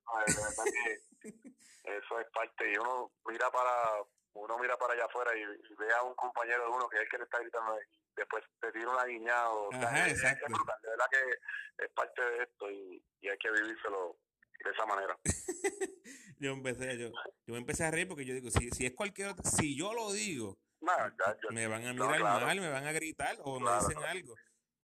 eso 1.85 2.20
es 2.20 2.26
parte, 2.33 2.72
y 2.72 2.76
uno 2.76 3.12
mira 3.26 3.50
para 3.50 4.02
uno 4.35 4.59
mira 4.59 4.76
para 4.76 4.94
allá 4.94 5.04
afuera 5.07 5.37
y, 5.37 5.44
ve 5.74 5.92
a 5.94 6.02
un 6.02 6.14
compañero 6.14 6.64
de 6.64 6.70
uno 6.70 6.88
que 6.88 6.96
es 6.96 7.02
el 7.02 7.09
que 7.09 7.18
le 7.18 7.24
está 7.24 7.40
gritando 7.40 7.76
y 7.81 7.85
después 8.14 8.44
te 8.61 8.72
tira 8.72 8.90
un 8.90 8.98
aguiñado. 8.98 9.68
es, 9.72 10.22
brutal, 10.48 10.81
de 10.83 10.90
verdad 10.90 11.07
que 11.11 11.85
es 11.85 11.90
parte 11.90 12.22
de 12.22 12.42
esto 12.44 12.70
y, 12.70 13.02
y 13.20 13.28
hay 13.28 13.38
que 13.38 13.50
vivírselo 13.50 14.16
de 14.64 14.70
esa 14.70 14.87
manera. 14.87 15.18
yo 16.38 16.52
empecé, 16.52 16.98
yo, 16.98 17.09
yo 17.46 17.54
me 17.54 17.59
empecé 17.59 17.85
a 17.85 17.90
reír 17.90 18.09
porque 18.09 18.24
yo 18.24 18.35
digo, 18.35 18.50
si, 18.50 18.70
si 18.70 18.87
es 18.87 18.94
cualquier 18.94 19.28
otro, 19.28 19.44
si 19.44 19.76
yo 19.76 19.92
lo 19.92 20.12
digo, 20.12 20.59
me 21.50 21.66
van 21.66 21.87
a 21.87 21.92
mirar 21.92 22.20
mal, 22.20 22.61
me 22.61 22.70
van 22.70 22.87
a 22.87 22.92
gritar 22.92 23.37
o 23.42 23.59
me 23.61 23.70
dicen 23.74 23.98
algo. 24.04 24.35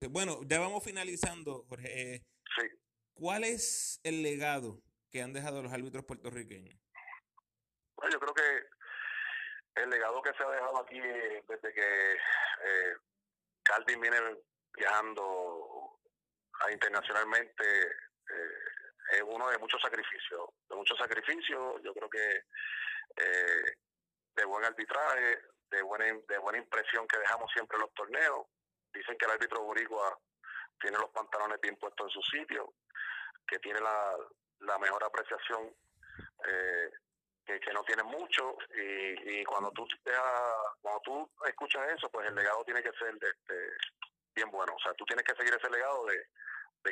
Bueno, 0.09 0.41
ya 0.47 0.61
vamos 0.61 0.85
finalizando, 0.85 1.65
Jorge. 1.69 2.15
Eh, 2.15 2.23
sí. 2.57 2.69
¿Cuál 3.15 3.45
es 3.45 4.01
el 4.03 4.23
legado 4.23 4.83
que 5.11 5.23
han 5.23 5.33
dejado 5.33 5.63
los 5.63 5.73
árbitros 5.73 6.05
puertorriqueños? 6.05 6.75
Bueno, 7.97 8.13
yo 8.13 8.21
creo 8.21 8.35
que 8.35 9.83
el 9.83 9.91
legado 9.91 10.21
que 10.23 10.33
se 10.35 10.43
ha 10.43 10.51
dejado 10.51 10.79
aquí 10.81 10.99
desde 11.01 11.73
que 11.73 12.13
eh, 12.13 12.97
Calvin 13.63 14.01
viene 14.01 14.19
viajando 14.75 15.99
internacionalmente 16.71 17.65
eh, 17.83 18.73
es 19.13 19.23
uno 19.23 19.49
de 19.51 19.59
muchos 19.59 19.81
sacrificios, 19.81 20.51
de 20.69 20.77
muchos 20.77 20.99
sacrificios, 20.99 21.83
yo 21.83 21.93
creo 21.95 22.09
que 22.09 22.45
eh, 23.17 23.77
de 24.35 24.45
buen 24.45 24.65
arbitraje, 24.65 25.43
de 25.71 25.83
buena, 25.83 26.05
de 26.07 26.39
buena 26.39 26.59
impresión 26.59 27.07
que 27.07 27.19
dejamos 27.19 27.51
siempre 27.53 27.77
en 27.77 27.83
los 27.83 27.95
torneos. 27.95 28.47
Dicen 28.93 29.17
que 29.17 29.25
el 29.25 29.33
árbitro 29.33 29.63
boricua 29.63 30.19
tiene 30.81 30.99
los 30.99 31.11
pantalones 31.11 31.61
bien 31.61 31.77
puestos 31.77 32.07
en 32.07 32.11
su 32.11 32.23
sitio, 32.23 32.75
que 33.47 33.59
tiene 33.59 33.81
la, 33.81 34.79
mejor 34.79 35.05
apreciación 35.05 35.75
eh, 36.47 36.91
que, 37.45 37.73
no 37.73 37.85
tiene 37.85 38.03
mucho 38.03 38.57
y, 38.75 39.41
y 39.41 39.45
cuando 39.45 39.71
tú 39.71 39.87
escuchas 41.47 41.91
eso 41.91 42.09
pues 42.11 42.27
el 42.29 42.35
legado 42.35 42.65
tiene 42.65 42.83
que 42.83 42.93
ser 42.93 43.15
de, 43.19 43.33
bien 44.35 44.51
bueno 44.51 44.75
o 44.75 44.79
sea 44.81 44.95
tú 44.95 45.05
tienes 45.05 45.25
que 45.25 45.35
seguir 45.35 45.55
ese 45.55 45.71
legado 45.71 46.07
de, 46.07 46.27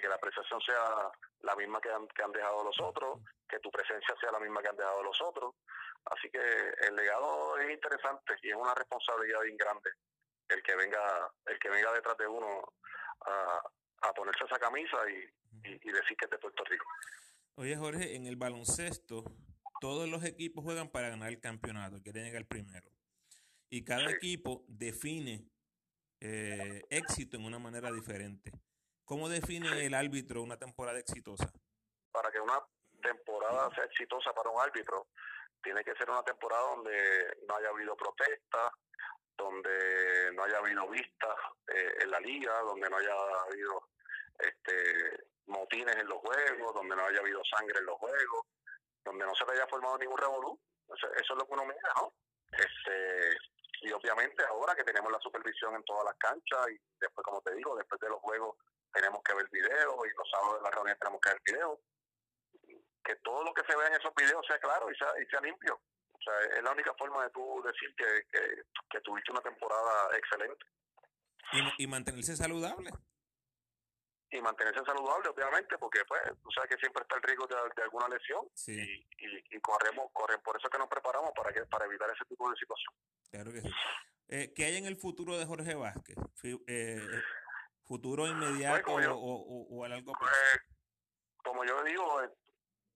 que 0.00 0.08
la 0.08 0.16
apreciación 0.16 0.60
sea 0.60 1.10
la 1.40 1.56
misma 1.56 1.80
que 1.80 1.90
han 1.90 2.32
dejado 2.32 2.64
los 2.64 2.78
otros, 2.80 3.18
que 3.48 3.58
tu 3.58 3.70
presencia 3.70 4.14
sea 4.20 4.30
la 4.30 4.38
misma 4.38 4.62
que 4.62 4.68
han 4.68 4.76
dejado 4.76 5.02
los 5.02 5.20
otros. 5.20 5.54
Así 6.04 6.30
que 6.30 6.38
el 6.38 6.94
legado 6.94 7.58
es 7.58 7.70
interesante 7.70 8.34
y 8.42 8.50
es 8.50 8.54
una 8.54 8.72
responsabilidad 8.74 9.40
bien 9.42 9.56
grande 9.56 9.90
el 10.50 10.62
que 10.62 10.74
venga, 10.76 11.32
el 11.46 11.58
que 11.58 11.70
venga 11.70 11.92
detrás 11.92 12.16
de 12.18 12.26
uno 12.26 12.72
a, 13.26 13.62
a 14.02 14.12
ponerse 14.14 14.44
esa 14.44 14.58
camisa 14.58 14.96
y, 15.08 15.68
y, 15.68 15.92
decir 15.92 16.16
que 16.16 16.24
es 16.24 16.30
de 16.30 16.38
Puerto 16.38 16.64
Rico. 16.64 16.84
Oye 17.56 17.76
Jorge, 17.76 18.16
en 18.16 18.26
el 18.26 18.36
baloncesto 18.36 19.24
todos 19.80 20.08
los 20.08 20.24
equipos 20.24 20.64
juegan 20.64 20.90
para 20.90 21.08
ganar 21.08 21.30
el 21.30 21.40
campeonato, 21.40 22.02
quieren 22.02 22.24
llegar 22.24 22.46
primero. 22.46 22.88
Y 23.70 23.84
cada 23.84 24.10
equipo 24.10 24.64
define 24.68 25.48
eh, 26.20 26.82
éxito 26.90 27.36
en 27.36 27.44
una 27.44 27.58
manera 27.58 27.90
diferente. 27.90 28.52
¿Cómo 29.04 29.28
define 29.28 29.86
el 29.86 29.94
árbitro 29.94 30.42
una 30.42 30.58
temporada 30.58 30.98
exitosa? 30.98 31.50
Para 32.12 32.30
que 32.30 32.40
una 32.40 32.60
temporada 33.02 33.70
sea 33.74 33.84
exitosa 33.84 34.32
para 34.32 34.50
un 34.50 34.60
árbitro, 34.60 35.08
tiene 35.62 35.82
que 35.82 35.94
ser 35.94 36.10
una 36.10 36.22
temporada 36.22 36.62
donde 36.74 37.38
no 37.48 37.56
haya 37.56 37.68
habido 37.70 37.96
protestas, 37.96 38.72
donde 39.40 40.32
no 40.34 40.44
haya 40.44 40.58
habido 40.58 40.88
vistas 40.88 41.36
eh, 41.68 41.94
en 42.00 42.10
la 42.10 42.20
liga, 42.20 42.60
donde 42.60 42.88
no 42.88 42.96
haya 42.96 43.14
habido 43.48 43.88
este, 44.38 45.24
motines 45.46 45.96
en 45.96 46.08
los 46.08 46.18
juegos, 46.18 46.74
donde 46.74 46.96
no 46.96 47.04
haya 47.04 47.20
habido 47.20 47.42
sangre 47.44 47.78
en 47.78 47.86
los 47.86 47.96
juegos, 47.98 48.46
donde 49.04 49.24
no 49.24 49.34
se 49.34 49.44
haya 49.50 49.66
formado 49.66 49.98
ningún 49.98 50.18
revolú. 50.18 50.58
Eso, 50.88 51.06
es 51.14 51.28
lo 51.30 51.46
que 51.46 51.52
uno 51.52 51.64
mira, 51.64 51.92
¿no? 51.96 52.12
Este, 52.52 53.36
y 53.82 53.92
obviamente 53.92 54.44
ahora 54.44 54.74
que 54.74 54.84
tenemos 54.84 55.10
la 55.10 55.20
supervisión 55.20 55.74
en 55.74 55.84
todas 55.84 56.04
las 56.04 56.16
canchas 56.16 56.68
y 56.70 56.78
después, 57.00 57.24
como 57.24 57.40
te 57.42 57.54
digo, 57.54 57.76
después 57.76 58.00
de 58.00 58.08
los 58.08 58.20
juegos 58.20 58.56
tenemos 58.92 59.22
que 59.22 59.34
ver 59.34 59.48
videos 59.50 59.96
y 60.06 60.16
los 60.16 60.30
sábados 60.30 60.58
de 60.58 60.62
la 60.62 60.70
reunión 60.70 60.98
tenemos 60.98 61.20
que 61.20 61.30
ver 61.30 61.40
videos. 61.44 61.78
Que 63.02 63.16
todo 63.16 63.44
lo 63.44 63.54
que 63.54 63.64
se 63.64 63.76
vea 63.76 63.88
en 63.88 63.94
esos 63.94 64.14
videos 64.14 64.44
sea 64.46 64.58
claro 64.58 64.90
y 64.90 64.96
sea, 64.96 65.12
y 65.20 65.26
sea 65.26 65.40
limpio. 65.40 65.80
O 66.20 66.22
sea, 66.22 66.58
es 66.58 66.62
la 66.62 66.72
única 66.72 66.92
forma 66.94 67.24
de 67.24 67.30
tú 67.30 67.62
decir 67.64 67.94
que, 67.96 68.04
que, 68.90 69.00
tuviste 69.00 69.32
una 69.32 69.40
temporada 69.40 70.16
excelente. 70.16 70.66
Y, 71.52 71.84
y 71.84 71.86
mantenerse 71.86 72.36
saludable. 72.36 72.90
Y 74.30 74.40
mantenerse 74.42 74.84
saludable, 74.84 75.30
obviamente, 75.30 75.78
porque 75.78 76.04
pues 76.06 76.20
tú 76.42 76.50
sabes 76.52 76.70
que 76.70 76.76
siempre 76.76 77.02
está 77.02 77.16
el 77.16 77.22
riesgo 77.22 77.46
de, 77.46 77.82
alguna 77.82 78.08
lesión 78.08 78.46
sí. 78.54 78.78
y, 79.18 79.56
y, 79.56 79.60
corremos, 79.60 80.10
corren, 80.12 80.40
por 80.42 80.56
eso 80.56 80.68
es 80.68 80.70
que 80.70 80.78
nos 80.78 80.88
preparamos 80.88 81.32
para 81.34 81.52
que 81.52 81.64
para 81.64 81.86
evitar 81.86 82.08
ese 82.10 82.24
tipo 82.26 82.48
de 82.50 82.56
situación. 82.56 82.94
Claro 83.30 83.52
que 83.52 83.62
sí. 83.62 83.70
Eh, 84.28 84.52
¿Qué 84.54 84.66
hay 84.66 84.76
en 84.76 84.86
el 84.86 84.96
futuro 84.96 85.36
de 85.36 85.46
Jorge 85.46 85.74
Vázquez? 85.74 86.16
Eh, 86.44 87.00
futuro 87.84 88.28
inmediato 88.28 88.92
o, 88.92 89.66
o, 89.68 89.84
a 89.84 89.88
largo 89.88 90.12
plazo? 90.12 90.30
Pues, 90.30 90.60
como 91.42 91.64
yo 91.64 91.82
digo, 91.82 92.22
eh, 92.22 92.30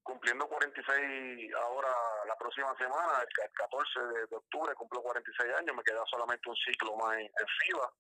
cumpliendo 0.05 0.47
46 0.47 1.53
ahora 1.55 1.89
la 2.29 2.37
próxima 2.37 2.77
semana, 2.77 3.23
el 3.23 3.51
14 3.53 4.01
de, 4.31 4.37
octubre 4.37 4.75
cumplo 4.75 5.03
46 5.03 5.53
años, 5.55 5.75
me 5.75 5.83
queda 5.83 6.05
solamente 6.09 6.49
un 6.49 6.57
ciclo 6.57 6.95
más 6.97 7.17
en, 7.19 7.31
FIBA. 7.65 7.93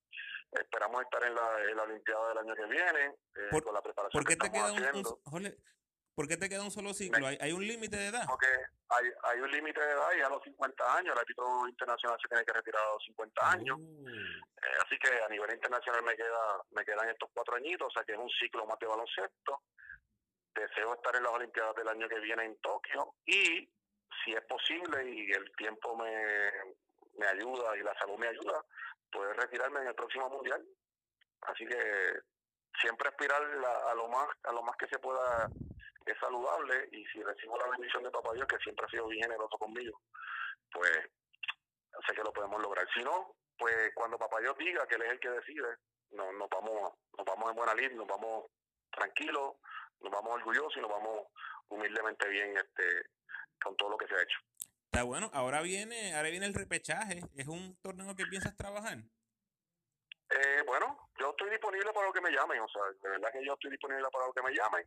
Esperamos 0.52 1.02
estar 1.02 1.24
en 1.24 1.34
la, 1.34 1.60
en 1.68 1.76
la 1.76 1.82
Olimpiada 1.82 2.28
del 2.28 2.38
año 2.38 2.54
que 2.54 2.66
viene, 2.66 3.16
eh, 3.34 3.62
con 3.62 3.74
la 3.74 3.82
preparación 3.82 4.22
¿por 4.22 4.28
qué 4.28 4.36
te 4.36 4.52
queda 4.52 4.70
un, 4.70 5.54
¿Por 6.14 6.28
qué 6.28 6.36
te 6.36 6.48
queda 6.48 6.62
un 6.62 6.70
solo 6.70 6.94
ciclo? 6.94 7.26
¿Hay, 7.26 7.52
un 7.52 7.66
límite 7.66 7.96
de 7.96 8.06
edad? 8.06 8.24
Porque 8.28 8.46
hay, 8.88 9.06
hay 9.24 9.40
un 9.40 9.50
límite 9.50 9.80
de 9.80 9.90
edad 9.90 10.10
y 10.16 10.20
a 10.20 10.28
los 10.28 10.44
50 10.44 10.96
años, 10.96 11.12
el 11.12 11.18
árbitro 11.18 11.66
internacional 11.66 12.16
se 12.22 12.28
tiene 12.28 12.44
que 12.44 12.52
retirar 12.52 12.82
a 12.82 12.92
los 12.92 13.04
50 13.04 13.50
años. 13.50 13.78
Uh. 13.80 14.08
Eh, 14.08 14.76
así 14.84 14.96
que 14.98 15.10
a 15.10 15.28
nivel 15.28 15.52
internacional 15.52 16.04
me 16.04 16.14
queda 16.14 16.62
me 16.70 16.84
quedan 16.84 17.08
estos 17.08 17.30
cuatro 17.34 17.56
añitos, 17.56 17.88
o 17.88 17.90
sea 17.90 18.04
que 18.04 18.12
es 18.12 18.18
un 18.18 18.30
ciclo 18.30 18.64
más 18.66 18.78
de 18.78 18.86
baloncesto. 18.86 19.62
Deseo 20.54 20.94
estar 20.94 21.16
en 21.16 21.24
las 21.24 21.32
Olimpiadas 21.32 21.74
del 21.74 21.88
año 21.88 22.08
que 22.08 22.20
viene 22.20 22.44
en 22.44 22.56
Tokio 22.60 23.14
y, 23.26 23.68
si 24.24 24.32
es 24.32 24.42
posible 24.42 25.08
y 25.08 25.30
el 25.32 25.50
tiempo 25.56 25.96
me, 25.96 26.50
me 27.18 27.26
ayuda 27.26 27.76
y 27.76 27.82
la 27.82 27.94
salud 27.98 28.18
me 28.18 28.28
ayuda, 28.28 28.64
poder 29.10 29.36
retirarme 29.36 29.80
en 29.80 29.88
el 29.88 29.94
próximo 29.94 30.28
Mundial. 30.30 30.64
Así 31.42 31.66
que 31.66 32.20
siempre 32.80 33.08
aspirar 33.08 33.42
a 33.42 33.94
lo 33.94 34.08
más 34.08 34.28
a 34.44 34.52
lo 34.52 34.62
más 34.62 34.76
que 34.76 34.88
se 34.88 34.98
pueda 34.98 35.48
es 36.06 36.18
saludable 36.18 36.88
y 36.92 37.04
si 37.06 37.22
recibo 37.22 37.56
la 37.58 37.68
bendición 37.68 38.02
de 38.02 38.10
Papá 38.10 38.32
Dios, 38.34 38.46
que 38.46 38.58
siempre 38.58 38.86
ha 38.86 38.90
sido 38.90 39.06
bien 39.06 39.22
generoso 39.22 39.56
conmigo, 39.58 40.00
pues 40.70 40.92
sé 42.06 42.14
que 42.14 42.22
lo 42.22 42.32
podemos 42.32 42.60
lograr. 42.60 42.86
Si 42.94 43.02
no, 43.02 43.36
pues 43.58 43.92
cuando 43.94 44.18
Papá 44.18 44.40
Dios 44.40 44.56
diga 44.58 44.86
que 44.86 44.96
Él 44.96 45.02
es 45.02 45.12
el 45.12 45.20
que 45.20 45.30
decide, 45.30 45.76
no, 46.10 46.30
nos, 46.32 46.48
vamos, 46.50 46.92
nos 47.16 47.26
vamos 47.26 47.50
en 47.50 47.56
buena 47.56 47.74
lid, 47.74 47.92
nos 47.92 48.06
vamos 48.06 48.46
tranquilos, 48.90 49.54
nos 50.04 50.12
vamos 50.12 50.34
orgullosos 50.34 50.76
y 50.76 50.80
nos 50.80 50.90
vamos 50.90 51.26
humildemente 51.68 52.28
bien 52.28 52.56
este 52.56 53.08
con 53.62 53.76
todo 53.76 53.90
lo 53.90 53.98
que 53.98 54.06
se 54.06 54.14
ha 54.14 54.22
hecho. 54.22 54.38
Está 54.84 55.02
bueno, 55.02 55.30
ahora 55.32 55.62
viene, 55.62 56.14
ahora 56.14 56.28
viene 56.30 56.46
el 56.46 56.54
repechaje, 56.54 57.20
¿es 57.34 57.48
un 57.48 57.76
torneo 57.82 58.14
que 58.14 58.26
piensas 58.26 58.56
trabajar? 58.56 58.98
Eh, 60.30 60.62
bueno, 60.66 61.08
yo 61.18 61.30
estoy 61.30 61.50
disponible 61.50 61.92
para 61.92 62.06
lo 62.06 62.12
que 62.12 62.20
me 62.20 62.30
llamen, 62.30 62.60
o 62.60 62.68
sea, 62.68 62.82
de 63.02 63.08
verdad 63.08 63.32
que 63.32 63.44
yo 63.44 63.54
estoy 63.54 63.70
disponible 63.70 64.06
para 64.12 64.26
lo 64.26 64.32
que 64.32 64.42
me 64.42 64.52
llamen 64.52 64.86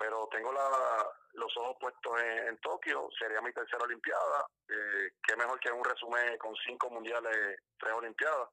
pero 0.00 0.26
tengo 0.32 0.50
la, 0.50 1.06
los 1.34 1.54
ojos 1.58 1.76
puestos 1.78 2.22
en, 2.22 2.56
Tokio, 2.60 3.10
sería 3.18 3.42
mi 3.42 3.52
tercera 3.52 3.84
Olimpiada, 3.84 4.46
eh, 4.66 5.10
qué 5.22 5.36
mejor 5.36 5.60
que 5.60 5.70
un 5.70 5.84
resumen 5.84 6.38
con 6.38 6.56
cinco 6.66 6.88
mundiales, 6.88 7.58
tres 7.78 7.92
Olimpiadas, 7.92 8.48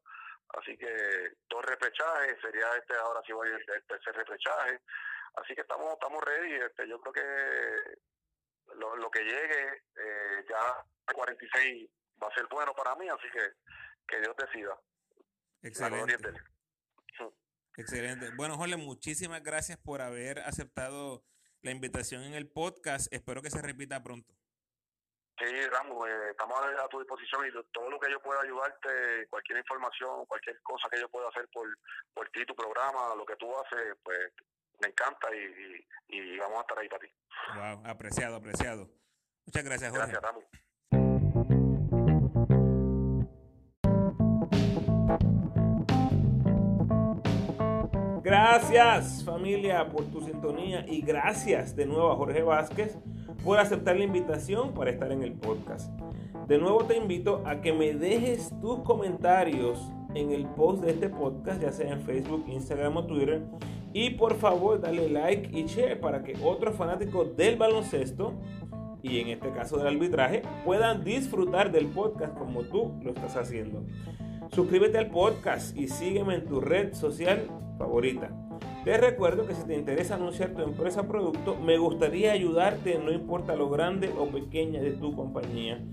así 0.59 0.77
que 0.77 0.91
dos 1.47 1.63
repechajes, 1.63 2.35
sería 2.41 2.67
este 2.75 2.95
ahora 2.97 3.21
sí 3.25 3.31
voy 3.31 3.47
el, 3.47 3.65
tercer 3.87 4.13
repechaje, 4.13 4.81
así 5.41 5.55
que 5.55 5.61
estamos 5.61 5.93
estamos 5.93 6.23
ready, 6.23 6.53
este, 6.53 6.87
yo 6.87 6.99
creo 7.01 7.13
que 7.13 8.75
lo, 8.75 8.95
lo 8.97 9.09
que 9.09 9.23
llegue 9.23 9.83
eh, 9.95 10.45
ya 10.49 10.59
a 11.07 11.13
46 11.13 11.89
va 12.21 12.27
a 12.27 12.33
ser 12.33 12.47
bueno 12.51 12.73
para 12.73 12.95
mí, 12.95 13.07
así 13.09 13.27
que 13.31 13.53
que 14.07 14.21
Dios 14.21 14.35
decida. 14.37 14.79
Excelente. 15.61 16.15
Excelente. 17.75 18.31
Bueno, 18.35 18.57
Jorge, 18.57 18.75
muchísimas 18.75 19.43
gracias 19.43 19.77
por 19.77 20.01
haber 20.01 20.39
aceptado 20.39 21.23
la 21.61 21.71
invitación 21.71 22.23
en 22.23 22.33
el 22.33 22.49
podcast. 22.49 23.11
Espero 23.13 23.41
que 23.43 23.51
se 23.51 23.61
repita 23.61 24.01
pronto. 24.01 24.33
Sí, 25.37 25.45
Ramos, 25.67 26.09
eh, 26.09 26.31
estamos 26.31 26.59
a, 26.59 26.87
tu 26.87 26.97
disposición 26.97 27.45
y 27.45 27.51
todo 27.71 27.91
lo 27.91 27.99
que 27.99 28.09
yo 28.09 28.19
pueda 28.19 28.41
ayudarte, 28.41 29.27
cualquier 29.29 29.59
información, 29.59 30.25
cualquier 30.25 30.59
cosa 30.63 30.89
que 30.89 30.99
yo 30.99 31.07
pueda 31.09 31.29
hacer 31.29 31.47
por, 31.49 31.67
por 32.15 32.27
ti, 32.29 32.43
tu 32.45 32.55
programa, 32.55 33.13
lo 33.15 33.23
que 33.23 33.35
tú 33.35 33.55
haces, 33.59 33.95
pues 34.01 34.33
me 34.81 34.89
encanta 34.89 35.27
y, 35.33 36.15
y, 36.15 36.37
vamos 36.37 36.57
a 36.59 36.61
estar 36.61 36.79
ahí 36.79 36.89
para 36.89 37.01
ti. 37.01 37.13
Wow, 37.55 37.83
apreciado, 37.85 38.35
apreciado. 38.35 38.89
Muchas 39.45 39.63
gracias, 39.63 39.91
Jorge. 39.91 40.11
Gracias, 40.11 40.21
Ramu. 40.21 40.41
Gracias 48.27 49.23
familia 49.23 49.87
por 49.89 50.03
tu 50.11 50.19
sintonía 50.19 50.85
y 50.85 51.01
gracias 51.01 51.73
de 51.77 51.85
nuevo 51.85 52.11
a 52.11 52.15
Jorge 52.17 52.41
Vázquez 52.41 52.97
por 53.41 53.57
aceptar 53.57 53.95
la 53.95 54.03
invitación 54.03 54.73
para 54.73 54.91
estar 54.91 55.13
en 55.13 55.23
el 55.23 55.31
podcast. 55.31 55.89
De 56.47 56.57
nuevo 56.57 56.83
te 56.83 56.97
invito 56.97 57.41
a 57.45 57.61
que 57.61 57.71
me 57.71 57.93
dejes 57.93 58.51
tus 58.59 58.79
comentarios 58.79 59.79
en 60.13 60.31
el 60.31 60.45
post 60.45 60.83
de 60.83 60.91
este 60.91 61.07
podcast, 61.07 61.61
ya 61.61 61.71
sea 61.71 61.93
en 61.93 62.01
Facebook, 62.01 62.43
Instagram 62.47 62.97
o 62.97 63.05
Twitter. 63.05 63.43
Y 63.93 64.11
por 64.11 64.35
favor 64.35 64.79
dale 64.79 65.09
like 65.09 65.57
y 65.57 65.65
share 65.65 65.99
para 65.99 66.23
que 66.23 66.35
otros 66.43 66.75
fanáticos 66.75 67.35
del 67.35 67.55
baloncesto 67.55 68.33
y 69.01 69.19
en 69.19 69.29
este 69.29 69.51
caso 69.51 69.77
del 69.77 69.87
arbitraje 69.87 70.41
puedan 70.65 71.03
disfrutar 71.03 71.71
del 71.71 71.87
podcast 71.87 72.37
como 72.37 72.63
tú 72.63 72.93
lo 73.03 73.11
estás 73.11 73.35
haciendo. 73.37 73.83
Suscríbete 74.51 74.97
al 74.97 75.09
podcast 75.09 75.75
y 75.77 75.87
sígueme 75.87 76.35
en 76.35 76.45
tu 76.45 76.59
red 76.61 76.93
social 76.93 77.47
favorita. 77.77 78.31
Te 78.83 78.97
recuerdo 78.97 79.45
que 79.45 79.53
si 79.53 79.63
te 79.65 79.75
interesa 79.75 80.15
anunciar 80.15 80.51
tu 80.51 80.61
empresa 80.61 81.01
o 81.01 81.07
producto, 81.07 81.55
me 81.55 81.77
gustaría 81.77 82.31
ayudarte, 82.31 82.97
no 82.99 83.11
importa 83.11 83.55
lo 83.55 83.69
grande 83.69 84.13
o 84.17 84.27
pequeña 84.27 84.81
de 84.81 84.91
tu 84.91 85.13
compañía. 85.13 85.83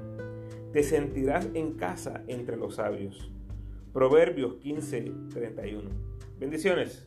te 0.72 0.84
sentirás 0.84 1.50
en 1.56 1.74
casa 1.74 2.22
entre 2.28 2.56
los 2.56 2.76
sabios. 2.76 3.32
Proverbios 3.92 4.58
15:31. 4.62 6.09
Bendiciones. 6.40 7.06